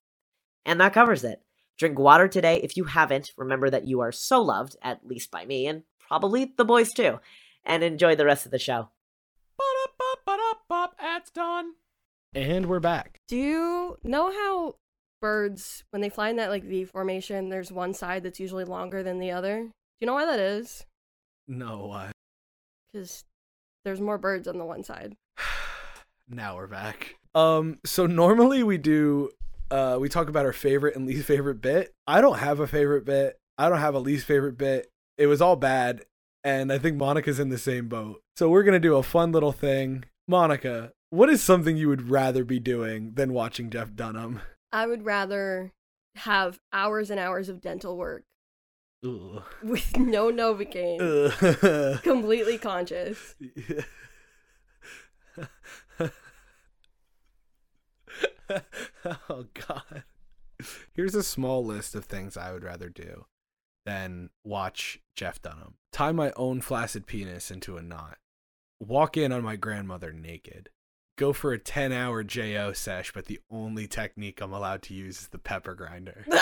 And 0.65 0.81
that 0.81 0.95
covers 0.95 1.25
it. 1.25 1.43
Drink 1.77 1.99
water 1.99 2.29
today 2.29 2.61
if 2.63 2.77
you 2.77 2.85
haven't. 2.85 3.33
Remember 3.37 3.69
that 3.69 3.89
you 3.89 3.99
are 4.01 4.13
so 4.13 4.41
loved, 4.41 4.77
at 4.81 5.05
least 5.05 5.33
by 5.33 5.45
me, 5.45 5.67
and 5.67 5.83
probably 5.99 6.53
the 6.57 6.65
boys 6.65 6.93
too. 6.93 7.19
And 7.65 7.83
enjoy 7.83 8.15
the 8.15 8.27
rest 8.27 8.45
of 8.45 8.53
the 8.53 8.59
show. 8.59 8.91
Ba-da-ba-ba-da-bop, 9.59 10.95
ads 11.01 11.31
done. 11.31 11.73
And 12.35 12.67
we're 12.67 12.81
back. 12.81 13.21
Do 13.27 13.37
you 13.37 13.97
know 14.05 14.31
how 14.31 14.77
birds, 15.25 15.85
when 15.89 16.03
they 16.03 16.11
fly 16.11 16.29
in 16.29 16.37
that 16.37 16.51
like 16.51 16.65
V 16.65 16.85
formation, 16.85 17.49
there's 17.49 17.73
one 17.73 17.95
side 17.95 18.23
that's 18.23 18.39
usually 18.39 18.67
longer 18.67 19.03
than 19.03 19.19
the 19.19 19.31
other? 19.31 19.63
Do 19.63 19.71
you 19.99 20.07
know 20.07 20.13
why 20.13 20.27
that 20.27 20.39
is? 20.39 20.85
No, 21.49 21.93
uh, 21.93 22.11
Because 22.93 23.25
there's 23.87 24.03
more 24.03 24.19
birds 24.19 24.47
on 24.47 24.59
the 24.59 24.67
one 24.67 24.85
side. 24.85 25.17
now 26.29 26.57
we're 26.57 26.67
back. 26.67 27.15
Um, 27.35 27.79
so 27.87 28.05
normally 28.07 28.63
we 28.63 28.77
do, 28.77 29.31
uh, 29.71 29.97
we 29.99 30.11
talk 30.11 30.29
about 30.29 30.45
our 30.45 30.53
favorite 30.53 30.95
and 30.95 31.07
least 31.07 31.25
favorite 31.25 31.63
bit. 31.63 31.95
I 32.07 32.21
don't 32.21 32.41
have 32.41 32.61
a 32.61 32.67
favorite 32.67 33.07
bit. 33.07 33.39
I 33.57 33.71
don't 33.71 33.79
have 33.79 33.95
a 33.95 34.01
least 34.01 34.27
favorite 34.27 34.59
bit. 34.59 34.91
It 35.17 35.27
was 35.27 35.41
all 35.41 35.57
bad, 35.57 36.03
and 36.43 36.71
I 36.71 36.77
think 36.77 36.99
Monica's 36.99 37.41
in 37.41 37.49
the 37.49 37.57
same 37.57 37.89
boat. 37.89 38.21
So 38.37 38.51
we're 38.51 38.63
gonna 38.63 38.79
do 38.79 38.97
a 38.97 39.03
fun 39.03 39.33
little 39.33 39.53
thing. 39.53 40.05
Monica, 40.29 40.93
what 41.09 41.31
is 41.31 41.43
something 41.43 41.79
you 41.79 41.89
would 41.89 42.11
rather 42.11 42.45
be 42.45 42.61
doing 42.61 43.13
than 43.15 43.33
watching 43.33 43.71
Jeff 43.71 43.95
Dunham? 43.95 44.43
I 44.75 44.87
would 44.89 45.05
rather 45.05 45.73
have 46.17 46.59
hours 46.73 47.09
and 47.09 47.21
hours 47.21 47.49
of 47.49 47.61
dental 47.61 47.97
work 47.97 48.25
Ugh. 49.05 49.45
with 49.63 49.97
no 49.97 50.33
Novocaine, 50.33 52.03
completely 52.03 52.59
conscious. 52.59 53.37
oh 59.31 59.45
god. 59.55 60.03
Here's 60.93 61.15
a 61.15 61.23
small 61.23 61.65
list 61.65 61.95
of 61.95 62.07
things 62.07 62.37
I 62.37 62.53
would 62.53 62.65
rather 62.65 62.89
do 62.89 63.27
than 63.87 64.31
watch 64.43 64.99
Jeff 65.15 65.41
Dunham. 65.41 65.75
Tie 65.93 66.11
my 66.11 66.33
own 66.35 66.61
flaccid 66.61 67.07
penis 67.07 67.53
into 67.53 67.77
a 67.77 67.83
knot. 67.83 68.19
Walk 68.81 69.17
in 69.17 69.31
on 69.31 69.43
my 69.45 69.55
grandmother 69.55 70.13
naked. 70.13 70.71
Go 71.17 71.33
for 71.33 71.53
a 71.53 71.59
10 71.59 71.93
hour 71.93 72.23
JO 72.23 72.73
sesh, 72.73 73.13
but 73.13 73.27
the 73.27 73.41
only 73.51 73.87
technique 73.87 74.41
I'm 74.41 74.53
allowed 74.53 74.83
to 74.83 74.95
use 74.95 75.23
is 75.23 75.29
the 75.29 75.39
pepper 75.39 75.75
grinder. 75.75 76.27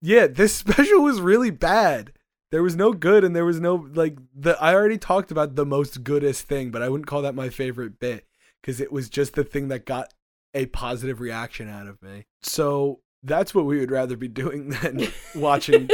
yeah, 0.00 0.26
this 0.26 0.54
special 0.54 1.02
was 1.02 1.20
really 1.20 1.50
bad. 1.50 2.12
There 2.50 2.62
was 2.62 2.76
no 2.76 2.92
good 2.92 3.24
and 3.24 3.34
there 3.34 3.46
was 3.46 3.60
no 3.60 3.88
like 3.94 4.18
the 4.34 4.62
I 4.62 4.74
already 4.74 4.98
talked 4.98 5.30
about 5.30 5.54
the 5.56 5.64
most 5.64 6.04
goodest 6.04 6.46
thing, 6.46 6.70
but 6.70 6.82
I 6.82 6.90
wouldn't 6.90 7.06
call 7.06 7.22
that 7.22 7.34
my 7.34 7.48
favorite 7.48 7.98
bit 7.98 8.26
cuz 8.62 8.78
it 8.80 8.92
was 8.92 9.08
just 9.08 9.34
the 9.34 9.44
thing 9.44 9.68
that 9.68 9.86
got 9.86 10.12
a 10.54 10.66
positive 10.66 11.20
reaction 11.20 11.68
out 11.68 11.86
of 11.86 12.02
me. 12.02 12.26
So, 12.42 13.00
that's 13.22 13.54
what 13.54 13.64
we 13.66 13.78
would 13.78 13.90
rather 13.90 14.16
be 14.16 14.28
doing 14.28 14.70
than 14.70 15.08
watching 15.34 15.88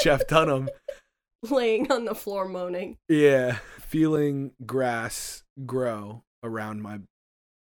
Jeff 0.00 0.26
Dunham 0.26 0.68
Laying 1.48 1.90
on 1.90 2.04
the 2.04 2.14
floor 2.14 2.46
moaning. 2.46 2.98
yeah, 3.08 3.58
feeling 3.78 4.52
grass 4.66 5.42
grow 5.64 6.22
around 6.42 6.82
my 6.82 6.98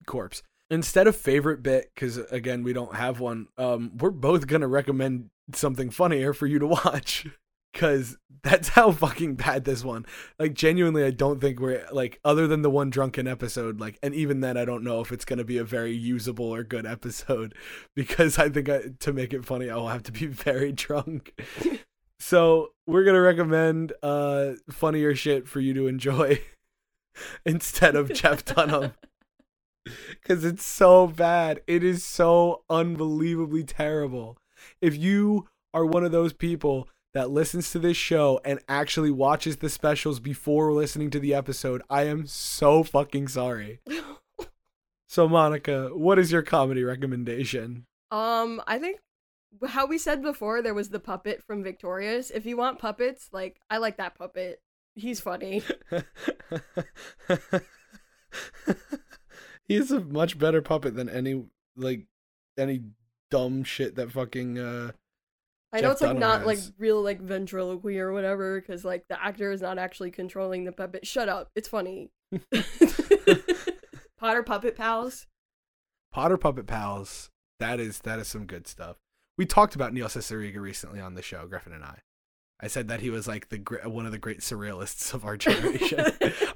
corpse. 0.06 0.42
Instead 0.70 1.06
of 1.06 1.14
favorite 1.16 1.62
bit, 1.62 1.90
because 1.94 2.16
again 2.16 2.62
we 2.62 2.72
don't 2.72 2.94
have 2.94 3.20
one. 3.20 3.48
Um, 3.58 3.92
we're 3.98 4.10
both 4.10 4.46
gonna 4.46 4.68
recommend 4.68 5.28
something 5.52 5.90
funnier 5.90 6.32
for 6.32 6.46
you 6.46 6.58
to 6.58 6.66
watch, 6.66 7.26
because 7.72 8.16
that's 8.42 8.68
how 8.68 8.90
fucking 8.90 9.34
bad 9.34 9.64
this 9.64 9.84
one. 9.84 10.06
Like 10.38 10.54
genuinely, 10.54 11.04
I 11.04 11.10
don't 11.10 11.40
think 11.40 11.60
we're 11.60 11.86
like 11.92 12.18
other 12.24 12.46
than 12.46 12.62
the 12.62 12.70
one 12.70 12.90
drunken 12.90 13.26
episode. 13.26 13.80
Like, 13.80 13.98
and 14.02 14.14
even 14.14 14.40
then, 14.40 14.56
I 14.56 14.64
don't 14.64 14.84
know 14.84 15.00
if 15.00 15.12
it's 15.12 15.24
gonna 15.24 15.44
be 15.44 15.58
a 15.58 15.64
very 15.64 15.92
usable 15.92 16.46
or 16.46 16.62
good 16.64 16.86
episode, 16.86 17.54
because 17.96 18.38
I 18.38 18.48
think 18.48 18.68
I, 18.68 18.82
to 19.00 19.12
make 19.12 19.32
it 19.32 19.44
funny, 19.44 19.70
I 19.70 19.76
will 19.76 19.88
have 19.88 20.02
to 20.04 20.12
be 20.12 20.26
very 20.26 20.72
drunk. 20.72 21.40
So 22.22 22.72
we're 22.86 23.04
gonna 23.04 23.22
recommend 23.22 23.94
uh 24.02 24.52
funnier 24.70 25.14
shit 25.14 25.48
for 25.48 25.58
you 25.58 25.72
to 25.72 25.86
enjoy 25.86 26.42
instead 27.46 27.96
of 27.96 28.12
Jeff 28.12 28.44
Dunham. 28.44 28.92
Cause 30.22 30.44
it's 30.44 30.64
so 30.64 31.06
bad. 31.06 31.62
It 31.66 31.82
is 31.82 32.04
so 32.04 32.62
unbelievably 32.68 33.64
terrible. 33.64 34.36
If 34.82 34.94
you 34.98 35.48
are 35.72 35.86
one 35.86 36.04
of 36.04 36.12
those 36.12 36.34
people 36.34 36.90
that 37.14 37.30
listens 37.30 37.72
to 37.72 37.78
this 37.78 37.96
show 37.96 38.40
and 38.44 38.60
actually 38.68 39.10
watches 39.10 39.56
the 39.56 39.68
specials 39.68 40.20
before 40.20 40.72
listening 40.72 41.10
to 41.10 41.20
the 41.20 41.34
episode, 41.34 41.82
I 41.90 42.04
am 42.04 42.26
so 42.26 42.82
fucking 42.82 43.28
sorry. 43.28 43.80
So 45.10 45.28
Monica, 45.28 45.90
what 45.92 46.20
is 46.20 46.30
your 46.30 46.42
comedy 46.42 46.84
recommendation? 46.84 47.84
Um, 48.12 48.62
I 48.64 48.78
think 48.78 49.00
how 49.66 49.86
we 49.86 49.98
said 49.98 50.22
before, 50.22 50.62
there 50.62 50.72
was 50.72 50.90
the 50.90 51.00
puppet 51.00 51.42
from 51.42 51.64
Victorious. 51.64 52.30
If 52.30 52.46
you 52.46 52.56
want 52.56 52.78
puppets, 52.78 53.28
like 53.32 53.60
I 53.68 53.78
like 53.78 53.96
that 53.96 54.16
puppet. 54.16 54.62
He's 54.94 55.20
funny. 55.20 55.64
He's 59.66 59.90
a 59.90 59.98
much 59.98 60.38
better 60.38 60.62
puppet 60.62 60.94
than 60.94 61.08
any 61.08 61.42
like 61.74 62.06
any 62.56 62.82
dumb 63.32 63.64
shit 63.64 63.96
that 63.96 64.12
fucking 64.12 64.60
uh 64.60 64.92
I 65.72 65.80
know 65.80 65.92
it's 65.92 66.00
like 66.00 66.08
Dunham 66.08 66.20
not 66.20 66.46
like 66.46 66.58
real 66.78 67.00
like 67.02 67.20
ventriloquy 67.20 67.98
or 68.00 68.12
whatever, 68.12 68.60
because 68.60 68.84
like 68.84 69.06
the 69.08 69.22
actor 69.22 69.52
is 69.52 69.60
not 69.60 69.78
actually 69.78 70.10
controlling 70.10 70.64
the 70.64 70.72
puppet. 70.72 71.06
Shut 71.06 71.28
up, 71.28 71.50
it's 71.54 71.68
funny. 71.68 72.10
Potter 74.18 74.42
Puppet 74.42 74.76
Pals. 74.76 75.26
Potter 76.12 76.36
Puppet 76.36 76.66
Pals. 76.66 77.30
That 77.60 77.78
is 77.78 78.00
that 78.00 78.18
is 78.18 78.28
some 78.28 78.46
good 78.46 78.66
stuff. 78.66 78.96
We 79.38 79.46
talked 79.46 79.74
about 79.74 79.92
Neil 79.92 80.08
Cicierega 80.08 80.58
recently 80.60 81.00
on 81.00 81.14
the 81.14 81.22
show, 81.22 81.46
Griffin 81.46 81.72
and 81.72 81.84
I. 81.84 82.00
I 82.62 82.66
said 82.66 82.88
that 82.88 83.00
he 83.00 83.08
was 83.08 83.26
like 83.26 83.48
the 83.48 83.58
one 83.84 84.06
of 84.06 84.12
the 84.12 84.18
great 84.18 84.40
surrealists 84.40 85.14
of 85.14 85.24
our 85.24 85.36
generation. 85.38 86.00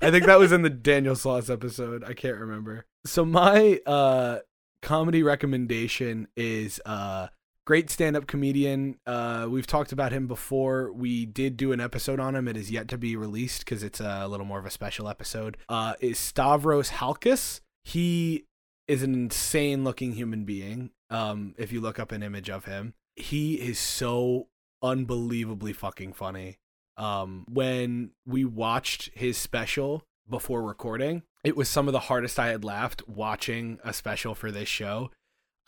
I 0.02 0.10
think 0.10 0.26
that 0.26 0.38
was 0.38 0.52
in 0.52 0.62
the 0.62 0.70
Daniel 0.70 1.14
Sloss 1.14 1.50
episode. 1.50 2.04
I 2.04 2.14
can't 2.14 2.38
remember. 2.38 2.86
So 3.06 3.24
my 3.24 3.80
uh 3.86 4.40
comedy 4.82 5.22
recommendation 5.22 6.28
is 6.36 6.80
uh 6.84 7.28
great 7.66 7.90
stand-up 7.90 8.26
comedian. 8.26 8.98
Uh 9.06 9.46
we've 9.48 9.66
talked 9.66 9.92
about 9.92 10.12
him 10.12 10.26
before. 10.26 10.92
We 10.92 11.26
did 11.26 11.56
do 11.56 11.72
an 11.72 11.80
episode 11.80 12.20
on 12.20 12.34
him. 12.34 12.48
It 12.48 12.56
is 12.56 12.70
yet 12.70 12.88
to 12.88 12.98
be 12.98 13.16
released 13.16 13.64
cuz 13.66 13.82
it's 13.82 14.00
a 14.00 14.26
little 14.28 14.46
more 14.46 14.58
of 14.58 14.66
a 14.66 14.70
special 14.70 15.08
episode. 15.08 15.56
Uh 15.68 15.94
is 16.00 16.18
Stavros 16.18 16.90
Halkis. 16.90 17.60
He 17.84 18.46
is 18.86 19.02
an 19.02 19.14
insane 19.14 19.84
looking 19.84 20.12
human 20.12 20.44
being. 20.44 20.90
Um 21.10 21.54
if 21.58 21.72
you 21.72 21.80
look 21.80 21.98
up 21.98 22.12
an 22.12 22.22
image 22.22 22.50
of 22.50 22.66
him, 22.66 22.94
he 23.16 23.54
is 23.54 23.78
so 23.78 24.48
unbelievably 24.82 25.72
fucking 25.72 26.12
funny. 26.12 26.58
Um, 26.96 27.44
when 27.48 28.10
we 28.24 28.44
watched 28.44 29.10
his 29.14 29.36
special 29.36 30.06
before 30.28 30.62
recording, 30.62 31.22
it 31.42 31.56
was 31.56 31.68
some 31.68 31.88
of 31.88 31.92
the 31.92 32.00
hardest 32.00 32.38
I 32.38 32.48
had 32.48 32.64
laughed 32.64 33.08
watching 33.08 33.78
a 33.82 33.92
special 33.92 34.34
for 34.34 34.50
this 34.52 34.68
show. 34.68 35.10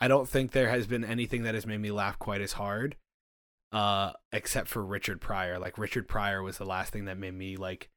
I 0.00 0.08
don't 0.08 0.28
think 0.28 0.52
there 0.52 0.68
has 0.68 0.86
been 0.86 1.04
anything 1.04 1.42
that 1.44 1.54
has 1.54 1.66
made 1.66 1.80
me 1.80 1.90
laugh 1.90 2.18
quite 2.18 2.40
as 2.40 2.52
hard, 2.52 2.96
uh, 3.72 4.12
except 4.32 4.68
for 4.68 4.84
Richard 4.84 5.20
Pryor. 5.20 5.58
Like 5.58 5.78
Richard 5.78 6.08
Pryor 6.08 6.42
was 6.42 6.58
the 6.58 6.66
last 6.66 6.92
thing 6.92 7.06
that 7.06 7.18
made 7.18 7.34
me 7.34 7.56
like, 7.56 7.88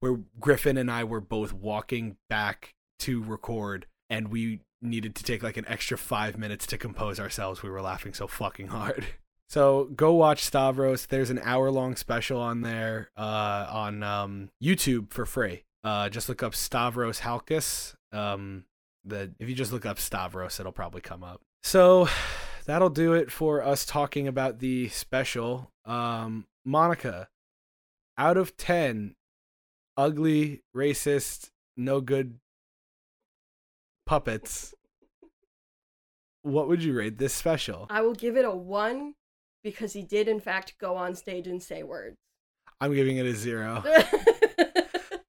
where 0.00 0.20
Griffin 0.40 0.76
and 0.76 0.90
I 0.90 1.04
were 1.04 1.20
both 1.20 1.52
walking 1.52 2.16
back 2.28 2.74
to 3.00 3.22
record, 3.22 3.86
and 4.10 4.28
we 4.28 4.60
needed 4.82 5.14
to 5.14 5.24
take 5.24 5.42
like 5.42 5.56
an 5.56 5.66
extra 5.68 5.96
five 5.96 6.36
minutes 6.36 6.66
to 6.66 6.78
compose 6.78 7.18
ourselves. 7.18 7.62
We 7.62 7.70
were 7.70 7.82
laughing 7.82 8.14
so 8.14 8.26
fucking 8.26 8.68
hard. 8.68 9.06
So 9.46 9.90
go 9.94 10.14
watch 10.14 10.42
Stavros. 10.42 11.06
There's 11.06 11.30
an 11.30 11.38
hour 11.44 11.70
long 11.70 11.96
special 11.96 12.40
on 12.40 12.62
there 12.62 13.10
uh, 13.16 13.66
on 13.70 14.02
um, 14.02 14.50
YouTube 14.60 15.12
for 15.12 15.26
free. 15.26 15.64
Uh, 15.84 16.08
just 16.08 16.28
look 16.28 16.42
up 16.42 16.54
Stavros 16.54 17.20
Halkis. 17.20 17.94
Um, 18.10 18.64
the 19.04 19.34
if 19.38 19.48
you 19.48 19.54
just 19.54 19.72
look 19.72 19.86
up 19.86 19.98
Stavros, 19.98 20.60
it'll 20.60 20.72
probably 20.72 21.00
come 21.00 21.22
up. 21.22 21.40
So 21.62 22.08
that'll 22.66 22.90
do 22.90 23.12
it 23.12 23.30
for 23.30 23.62
us 23.62 23.84
talking 23.84 24.28
about 24.28 24.58
the 24.58 24.88
special. 24.88 25.70
Um, 25.84 26.46
Monica, 26.64 27.28
out 28.16 28.36
of 28.36 28.56
ten, 28.56 29.14
ugly, 29.96 30.62
racist, 30.74 31.50
no 31.76 32.00
good 32.00 32.38
puppets. 34.06 34.74
What 36.42 36.68
would 36.68 36.82
you 36.82 36.94
rate 36.94 37.18
this 37.18 37.32
special? 37.32 37.86
I 37.88 38.02
will 38.02 38.14
give 38.14 38.36
it 38.36 38.44
a 38.44 38.50
one 38.50 39.14
because 39.62 39.94
he 39.94 40.02
did 40.02 40.28
in 40.28 40.40
fact 40.40 40.74
go 40.78 40.96
on 40.96 41.14
stage 41.14 41.46
and 41.46 41.62
say 41.62 41.82
words. 41.82 42.16
I'm 42.80 42.94
giving 42.94 43.16
it 43.16 43.26
a 43.26 43.34
zero. 43.34 43.82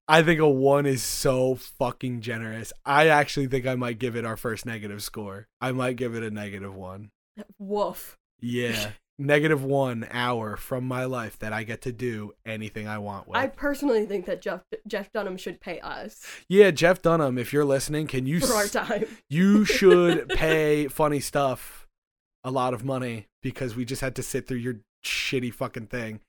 I 0.08 0.22
think 0.22 0.40
a 0.40 0.48
one 0.48 0.86
is 0.86 1.02
so 1.02 1.56
fucking 1.56 2.20
generous. 2.20 2.72
I 2.84 3.08
actually 3.08 3.48
think 3.48 3.66
I 3.66 3.74
might 3.74 3.98
give 3.98 4.16
it 4.16 4.24
our 4.24 4.36
first 4.36 4.64
negative 4.64 5.02
score. 5.02 5.48
I 5.60 5.72
might 5.72 5.96
give 5.96 6.14
it 6.14 6.22
a 6.22 6.30
negative 6.30 6.74
one. 6.74 7.10
Woof. 7.58 8.16
Yeah. 8.40 8.90
negative 9.18 9.64
one 9.64 10.06
hour 10.10 10.56
from 10.56 10.86
my 10.86 11.04
life 11.04 11.38
that 11.38 11.52
I 11.52 11.62
get 11.62 11.82
to 11.82 11.92
do 11.92 12.34
anything 12.44 12.86
I 12.86 12.98
want 12.98 13.26
with. 13.26 13.38
I 13.38 13.46
personally 13.46 14.04
think 14.04 14.26
that 14.26 14.42
Jeff 14.42 14.60
Jeff 14.86 15.10
Dunham 15.12 15.38
should 15.38 15.60
pay 15.60 15.80
us 15.80 16.26
yeah, 16.48 16.70
Jeff 16.70 17.02
Dunham, 17.02 17.38
if 17.38 17.52
you're 17.52 17.64
listening, 17.64 18.06
can 18.06 18.26
you 18.26 18.40
for 18.40 18.52
our 18.52 18.66
time. 18.66 19.06
you 19.30 19.64
should 19.64 20.28
pay 20.30 20.88
funny 20.88 21.20
stuff 21.20 21.86
a 22.44 22.50
lot 22.50 22.74
of 22.74 22.84
money 22.84 23.26
because 23.42 23.74
we 23.74 23.84
just 23.84 24.02
had 24.02 24.14
to 24.16 24.22
sit 24.22 24.46
through 24.46 24.58
your 24.58 24.80
shitty 25.04 25.52
fucking 25.52 25.86
thing. 25.86 26.20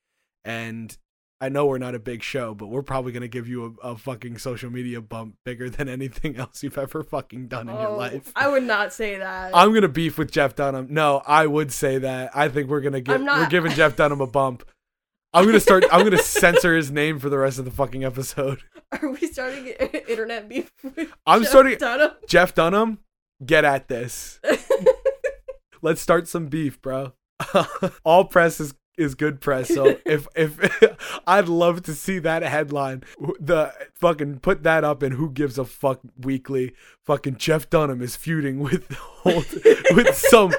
And 0.45 0.97
I 1.39 1.49
know 1.49 1.67
we're 1.67 1.77
not 1.77 1.93
a 1.93 1.99
big 1.99 2.23
show, 2.23 2.55
but 2.55 2.67
we're 2.67 2.81
probably 2.81 3.11
gonna 3.11 3.27
give 3.27 3.47
you 3.47 3.77
a, 3.83 3.89
a 3.89 3.97
fucking 3.97 4.39
social 4.39 4.71
media 4.71 5.01
bump 5.01 5.35
bigger 5.45 5.69
than 5.69 5.87
anything 5.97 6.35
else 6.37 6.63
you've 6.63 6.77
ever 6.77 7.03
fucking 7.03 7.47
done 7.47 7.69
in 7.69 7.75
your 7.75 7.89
Oh, 7.89 7.97
life. 7.97 8.31
I 8.35 8.47
would 8.47 8.63
not 8.63 8.91
say 8.93 9.17
that. 9.19 9.55
I'm 9.55 9.73
gonna 9.73 9.87
beef 9.87 10.17
with 10.17 10.31
Jeff 10.31 10.55
Dunham. 10.55 10.87
No, 10.89 11.21
I 11.27 11.45
would 11.45 11.71
say 11.71 11.99
that. 11.99 12.31
I 12.35 12.49
think 12.49 12.69
we're 12.69 12.81
gonna 12.81 13.01
give 13.01 13.21
not- 13.21 13.39
we're 13.39 13.49
giving 13.49 13.71
Jeff 13.73 13.95
Dunham 13.95 14.21
a 14.21 14.27
bump. 14.27 14.67
I'm 15.33 15.45
gonna 15.45 15.59
start. 15.59 15.83
I'm 15.91 16.03
gonna 16.03 16.17
censor 16.23 16.75
his 16.75 16.89
name 16.89 17.19
for 17.19 17.29
the 17.29 17.37
rest 17.37 17.59
of 17.59 17.65
the 17.65 17.71
fucking 17.71 18.03
episode. 18.03 18.59
Are 18.91 19.09
we 19.09 19.27
starting 19.27 19.67
internet 19.67 20.49
beef? 20.49 20.71
with 20.81 21.11
I'm 21.27 21.41
Jeff 21.41 21.49
starting- 21.49 21.77
Dunham? 21.77 22.11
Jeff 22.27 22.55
Dunham, 22.55 22.99
get 23.45 23.63
at 23.63 23.87
this. 23.89 24.39
Let's 25.83 26.01
start 26.01 26.27
some 26.27 26.47
beef, 26.47 26.81
bro. 26.81 27.13
All 28.03 28.25
press 28.25 28.59
is 28.59 28.73
is 28.97 29.15
good 29.15 29.39
press. 29.39 29.73
So 29.73 29.97
if 30.05 30.27
if 30.35 31.21
I'd 31.27 31.47
love 31.47 31.83
to 31.83 31.93
see 31.93 32.19
that 32.19 32.43
headline, 32.43 33.03
the 33.39 33.73
fucking 33.95 34.39
put 34.39 34.63
that 34.63 34.83
up 34.83 35.03
in 35.03 35.13
Who 35.13 35.29
Gives 35.31 35.57
a 35.57 35.65
Fuck 35.65 36.01
Weekly. 36.19 36.73
Fucking 37.05 37.37
Jeff 37.37 37.69
Dunham 37.69 38.01
is 38.01 38.15
feuding 38.15 38.59
with 38.59 38.97
with 39.23 40.15
some 40.15 40.53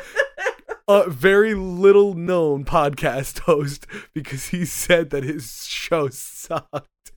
uh, 0.87 1.09
very 1.09 1.55
little 1.55 2.15
known 2.15 2.65
podcast 2.65 3.39
host 3.41 3.87
because 4.15 4.47
he 4.47 4.65
said 4.65 5.11
that 5.11 5.25
his 5.25 5.67
show 5.67 6.09
sucked. 6.09 7.13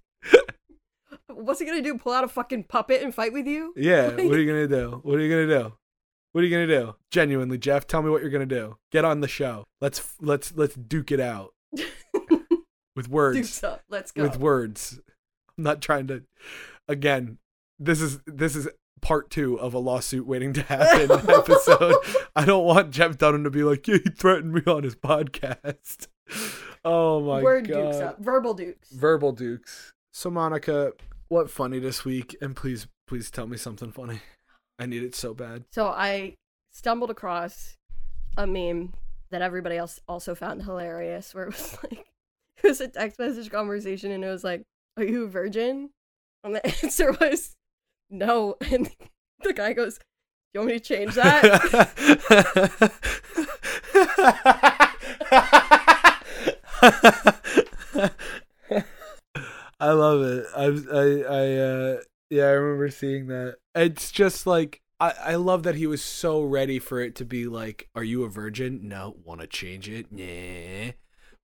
What's 1.27 1.59
he 1.59 1.65
gonna 1.65 1.81
do? 1.81 1.97
Pull 1.97 2.13
out 2.13 2.23
a 2.23 2.27
fucking 2.27 2.65
puppet 2.65 3.01
and 3.01 3.15
fight 3.15 3.33
with 3.33 3.47
you? 3.47 3.73
Yeah, 3.77 4.09
what 4.09 4.19
are 4.19 4.39
you 4.39 4.45
gonna 4.45 4.67
do? 4.67 4.99
What 5.03 5.17
are 5.17 5.21
you 5.21 5.29
gonna 5.29 5.63
do? 5.63 5.73
What 6.31 6.41
are 6.41 6.47
you 6.47 6.51
gonna 6.51 6.67
do? 6.67 6.95
Genuinely, 7.11 7.57
Jeff, 7.57 7.85
tell 7.87 8.01
me 8.01 8.09
what 8.09 8.21
you're 8.21 8.31
gonna 8.31 8.45
do. 8.45 8.77
Get 8.91 9.03
on 9.05 9.19
the 9.21 9.27
show. 9.27 9.65
Let's 9.81 10.15
let's 10.21 10.55
let's 10.55 10.75
duke 10.75 11.11
it 11.11 11.19
out 11.19 11.53
with 12.95 13.09
words. 13.09 13.37
Dukes 13.37 13.63
up. 13.63 13.83
Let's 13.89 14.11
go. 14.11 14.23
With 14.23 14.37
words. 14.37 14.99
I'm 15.57 15.63
not 15.63 15.81
trying 15.81 16.07
to. 16.07 16.23
Again, 16.87 17.37
this 17.79 18.01
is 18.01 18.19
this 18.25 18.55
is 18.55 18.69
part 19.01 19.29
two 19.29 19.59
of 19.59 19.73
a 19.73 19.79
lawsuit 19.79 20.25
waiting 20.25 20.53
to 20.53 20.61
happen 20.63 21.11
episode. 21.29 21.95
I 22.35 22.45
don't 22.45 22.65
want 22.65 22.91
Jeff 22.91 23.17
Dunham 23.17 23.43
to 23.43 23.49
be 23.49 23.63
like, 23.63 23.87
yeah, 23.87 23.97
he 24.03 24.09
threatened 24.09 24.53
me 24.53 24.61
on 24.67 24.83
his 24.83 24.95
podcast. 24.95 26.07
Oh 26.85 27.19
my 27.21 27.41
Word 27.41 27.67
god. 27.67 27.91
dukes 27.91 27.97
up. 27.97 28.19
Verbal 28.19 28.53
dukes. 28.53 28.89
Verbal 28.91 29.33
dukes. 29.33 29.93
So 30.13 30.29
Monica, 30.29 30.93
what 31.27 31.49
funny 31.49 31.79
this 31.79 32.05
week? 32.05 32.35
And 32.41 32.55
please, 32.55 32.87
please 33.07 33.29
tell 33.29 33.47
me 33.47 33.57
something 33.57 33.91
funny. 33.91 34.21
I 34.81 34.87
need 34.87 35.03
it 35.03 35.13
so 35.13 35.35
bad. 35.35 35.65
So 35.71 35.89
I 35.89 36.33
stumbled 36.71 37.11
across 37.11 37.77
a 38.35 38.47
meme 38.47 38.93
that 39.29 39.43
everybody 39.43 39.77
else 39.77 39.99
also 40.07 40.33
found 40.33 40.63
hilarious 40.63 41.35
where 41.35 41.43
it 41.43 41.53
was 41.53 41.77
like 41.83 42.07
it 42.63 42.63
was 42.67 42.81
a 42.81 42.87
text 42.87 43.19
message 43.19 43.51
conversation 43.51 44.09
and 44.09 44.23
it 44.25 44.27
was 44.27 44.43
like, 44.43 44.63
Are 44.97 45.03
you 45.03 45.25
a 45.25 45.27
virgin? 45.27 45.91
And 46.43 46.55
the 46.55 46.65
answer 46.83 47.11
was 47.11 47.55
no. 48.09 48.55
And 48.71 48.89
the 49.43 49.53
guy 49.53 49.73
goes, 49.73 49.99
You 50.51 50.61
want 50.61 50.71
me 50.71 50.79
to 50.79 50.83
change 50.83 51.13
that? 51.13 51.43
I 59.79 59.91
love 59.91 60.21
it. 60.23 60.45
I 60.55 60.65
I 60.91 61.05
I 61.29 61.55
uh 61.57 61.97
yeah, 62.31 62.45
I 62.45 62.51
remember 62.51 62.89
seeing 62.89 63.27
that. 63.27 63.57
It's 63.75 64.09
just 64.09 64.47
like 64.47 64.81
I, 65.01 65.13
I 65.19 65.35
love 65.35 65.63
that 65.63 65.75
he 65.75 65.85
was 65.85 66.01
so 66.01 66.41
ready 66.41 66.79
for 66.79 67.01
it 67.01 67.15
to 67.15 67.25
be 67.25 67.45
like, 67.45 67.89
Are 67.93 68.03
you 68.03 68.23
a 68.23 68.29
virgin? 68.29 68.87
No. 68.87 69.17
Wanna 69.25 69.47
change 69.47 69.89
it? 69.89 70.07
Nah. 70.11 70.93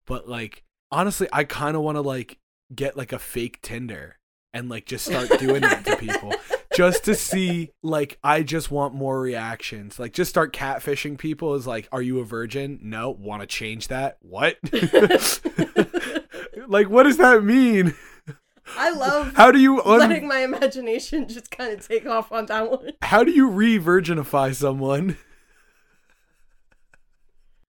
But 0.06 0.30
like 0.30 0.64
honestly, 0.90 1.28
I 1.34 1.44
kinda 1.44 1.82
wanna 1.82 2.02
like 2.02 2.40
get 2.74 2.96
like 2.96 3.12
a 3.12 3.20
fake 3.20 3.62
Tinder 3.62 4.18
and 4.54 4.70
like 4.70 4.86
just 4.86 5.06
start 5.06 5.28
doing 5.40 5.62
that 5.62 5.84
to 5.86 5.98
people. 5.98 6.34
Just 6.76 7.06
to 7.06 7.16
see 7.16 7.72
like 7.82 8.20
I 8.24 8.44
just 8.44 8.70
want 8.70 8.94
more 8.94 9.20
reactions. 9.20 9.98
Like 9.98 10.14
just 10.14 10.30
start 10.30 10.54
catfishing 10.54 11.18
people 11.18 11.56
is 11.56 11.66
like, 11.66 11.88
Are 11.92 12.04
you 12.04 12.20
a 12.20 12.24
virgin? 12.24 12.80
No. 12.84 13.10
Wanna 13.10 13.48
change 13.48 13.88
that? 13.88 14.18
What? 14.22 14.58
like 16.68 16.88
what 16.88 17.04
does 17.04 17.18
that 17.18 17.44
mean? 17.44 17.96
I 18.76 18.92
love 18.92 19.34
How 19.36 19.52
do 19.52 19.60
you 19.60 19.84
un- 19.84 20.00
letting 20.00 20.28
my 20.28 20.40
imagination 20.40 21.28
just 21.28 21.52
kind 21.52 21.72
of 21.72 21.88
take 21.88 22.06
off 22.06 22.32
on 22.32 22.48
that 22.48 22.70
one. 22.70 22.92
how 23.02 23.24
do 23.24 23.32
you 23.32 23.50
re-virginify 23.50 24.54
someone? 24.56 25.18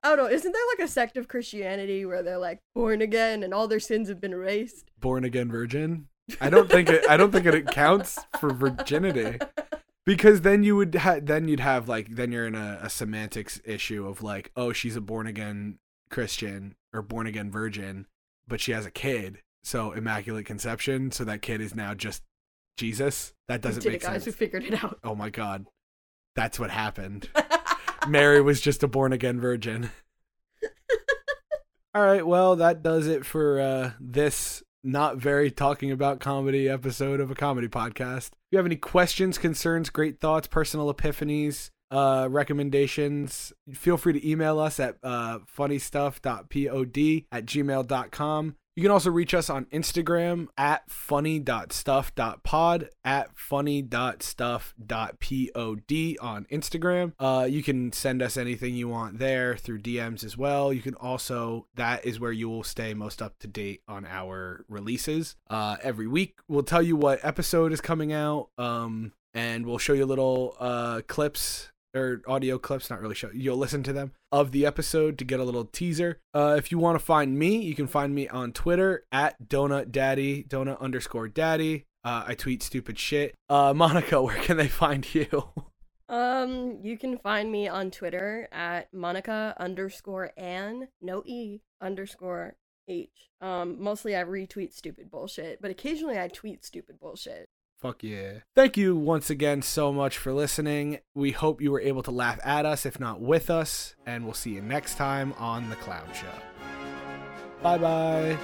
I 0.02 0.09
don't 0.09 0.18
know. 0.18 0.30
Isn't 0.30 0.52
there 0.52 0.62
like 0.76 0.87
a 0.87 0.90
sect 0.90 1.16
of 1.16 1.28
Christianity 1.28 2.04
where 2.04 2.22
they're 2.22 2.38
like 2.38 2.61
born 2.74 3.00
again 3.00 3.42
and 3.42 3.54
all 3.54 3.66
their 3.66 3.80
sins 3.80 4.09
have 4.09 4.20
been 4.20 4.35
erased? 4.35 4.90
Born 5.00 5.24
again 5.24 5.50
virgin? 5.50 6.09
I 6.40 6.50
don't 6.50 6.70
think 6.70 6.88
it 6.88 7.09
I 7.09 7.16
don't 7.16 7.33
think 7.33 7.46
it 7.46 7.66
counts 7.68 8.18
for 8.38 8.52
virginity. 8.52 9.38
Because 10.07 10.42
then 10.42 10.62
you 10.62 10.76
would 10.76 10.94
ha- 10.96 11.20
then 11.22 11.48
you'd 11.48 11.61
have 11.61 11.88
like 11.88 12.16
then 12.16 12.30
you're 12.30 12.46
in 12.46 12.54
a, 12.54 12.78
a 12.83 12.90
semantics 12.90 13.59
issue 13.64 14.07
of 14.07 14.22
like, 14.22 14.52
oh, 14.54 14.70
she's 14.70 14.96
a 14.96 15.00
born 15.00 15.26
again 15.26 15.78
Christian 16.11 16.74
or 16.92 17.00
born 17.00 17.26
again 17.26 17.50
virgin, 17.50 18.07
but 18.46 18.61
she 18.61 18.72
has 18.72 18.85
a 18.85 18.90
kid. 18.90 19.38
So 19.64 19.92
immaculate 19.92 20.44
conception, 20.44 21.11
so 21.11 21.24
that 21.24 21.42
kid 21.42 21.61
is 21.61 21.74
now 21.74 21.94
just 21.94 22.22
Jesus. 22.77 23.33
That 23.48 23.62
doesn't 23.62 23.85
make 23.85 23.94
it, 23.94 24.03
guys. 24.03 24.24
sense. 24.24 24.27
We 24.27 24.33
figured 24.33 24.64
it 24.64 24.85
out. 24.85 24.98
Oh 25.03 25.14
my 25.14 25.31
god. 25.31 25.66
That's 26.37 26.59
what 26.59 26.70
happened. 26.70 27.29
Mary 28.09 28.40
was 28.42 28.61
just 28.61 28.83
a 28.83 28.88
born 28.88 29.12
again 29.12 29.40
virgin. 29.40 29.90
All 31.94 32.05
right, 32.05 32.27
well, 32.27 32.57
that 32.57 32.83
does 32.83 33.07
it 33.07 33.24
for 33.24 33.61
uh, 33.61 33.92
this 34.00 34.62
not 34.83 35.16
very 35.16 35.50
talking 35.50 35.90
about 35.90 36.20
comedy 36.20 36.68
episode 36.68 37.20
of 37.20 37.31
a 37.31 37.35
comedy 37.35 37.68
podcast. 37.68 38.27
If 38.27 38.50
you 38.50 38.59
have 38.59 38.66
any 38.66 38.77
questions, 38.77 39.38
concerns, 39.38 39.88
great 39.90 40.20
thoughts, 40.20 40.46
personal 40.46 40.92
epiphanies, 40.92 41.70
uh, 41.90 42.29
recommendations, 42.31 43.53
feel 43.72 43.96
free 43.96 44.12
to 44.12 44.29
email 44.29 44.59
us 44.59 44.79
at 44.79 44.96
uh, 45.03 45.38
funnystuff.pod 45.57 46.22
at 47.33 47.46
gmail.com. 47.46 48.57
You 48.76 48.82
can 48.82 48.90
also 48.90 49.10
reach 49.10 49.34
us 49.34 49.48
on 49.48 49.66
Instagram 49.66 50.48
at 50.58 50.90
funny.stuff.pod, 50.90 52.90
at 53.04 53.38
funny.stuff.pod 53.38 56.18
on 56.20 56.46
Instagram. 56.50 57.12
Uh, 57.20 57.46
you 57.48 57.62
can 57.62 57.92
send 57.92 58.20
us 58.20 58.37
anything 58.37 58.74
you 58.74 58.88
want 58.88 59.20
there 59.20 59.56
through 59.56 59.78
DMs 59.78 60.24
as 60.24 60.37
well. 60.37 60.72
You 60.72 60.82
can 60.82 60.96
also, 60.96 61.68
that 61.76 62.04
is 62.04 62.18
where 62.18 62.32
you 62.32 62.48
will 62.48 62.64
stay 62.64 62.94
most 62.94 63.22
up 63.22 63.38
to 63.40 63.46
date 63.46 63.82
on 63.87 64.04
our 64.06 64.64
releases. 64.68 65.37
Uh, 65.48 65.76
every 65.80 66.08
week, 66.08 66.40
we'll 66.48 66.64
tell 66.64 66.82
you 66.82 66.96
what 66.96 67.24
episode 67.24 67.72
is 67.72 67.80
coming 67.80 68.12
out, 68.12 68.48
um, 68.58 69.12
and 69.32 69.66
we'll 69.66 69.78
show 69.78 69.92
you 69.92 70.04
little 70.04 70.56
uh, 70.58 71.00
clips 71.06 71.70
or 71.94 72.22
audio 72.26 72.59
clips, 72.59 72.90
not 72.90 73.00
really 73.00 73.14
show. 73.14 73.30
You'll 73.33 73.57
listen 73.57 73.83
to 73.85 73.92
them 73.92 74.12
of 74.33 74.52
the 74.52 74.66
episode 74.66 75.18
to 75.18 75.24
get 75.24 75.40
a 75.40 75.44
little 75.44 75.64
teaser. 75.64 76.20
Uh, 76.35 76.54
if 76.59 76.70
you 76.70 76.78
want 76.78 76.98
to 76.98 77.04
find 77.04 77.38
me, 77.38 77.57
you 77.57 77.74
can 77.74 77.87
find 77.87 78.14
me 78.14 78.28
on 78.28 78.52
Twitter 78.52 79.04
at 79.12 79.48
donut 79.48 79.90
daddy, 79.90 80.44
donut 80.44 80.80
underscore 80.80 81.28
daddy. 81.28 81.85
Uh, 82.04 82.24
I 82.28 82.35
tweet 82.35 82.62
stupid 82.62 82.98
shit. 82.98 83.35
Uh, 83.48 83.72
Monica, 83.76 84.22
where 84.22 84.37
can 84.37 84.57
they 84.57 84.68
find 84.68 85.07
you? 85.14 85.48
Um, 86.09 86.78
you 86.83 86.98
can 86.98 87.18
find 87.18 87.50
me 87.50 87.66
on 87.66 87.90
Twitter 87.90 88.48
at 88.52 88.92
Monica 88.92 89.54
underscore 89.59 90.33
Ann, 90.37 90.88
no 91.00 91.22
E 91.24 91.61
underscore 91.80 92.57
H. 92.88 93.30
Um, 93.40 93.83
mostly 93.83 94.14
I 94.14 94.24
retweet 94.24 94.74
stupid 94.74 95.11
bullshit, 95.11 95.62
but 95.62 95.70
occasionally 95.70 96.18
I 96.18 96.28
tweet 96.28 96.64
stupid 96.64 97.00
bullshit. 97.00 97.48
Fuck 97.85 98.03
yeah. 98.03 98.38
Thank 98.55 98.79
you 98.79 98.97
once 98.97 99.29
again 99.29 99.61
so 99.61 99.92
much 99.92 100.16
for 100.16 100.33
listening. 100.33 101.01
We 101.14 101.33
hope 101.33 101.61
you 101.61 101.70
were 101.70 101.83
able 101.83 102.03
to 102.05 102.11
laugh 102.11 102.40
at 102.42 102.64
us, 102.64 102.87
if 102.87 102.99
not 102.99 103.20
with 103.20 103.51
us, 103.51 103.94
and 104.07 104.25
we'll 104.25 104.33
see 104.33 104.53
you 104.53 104.62
next 104.62 104.94
time 104.94 105.35
on 105.35 105.68
The 105.68 105.77
Clown 105.77 106.09
Show. 106.14 106.33
Bye 107.62 107.77
bye. 107.77 108.38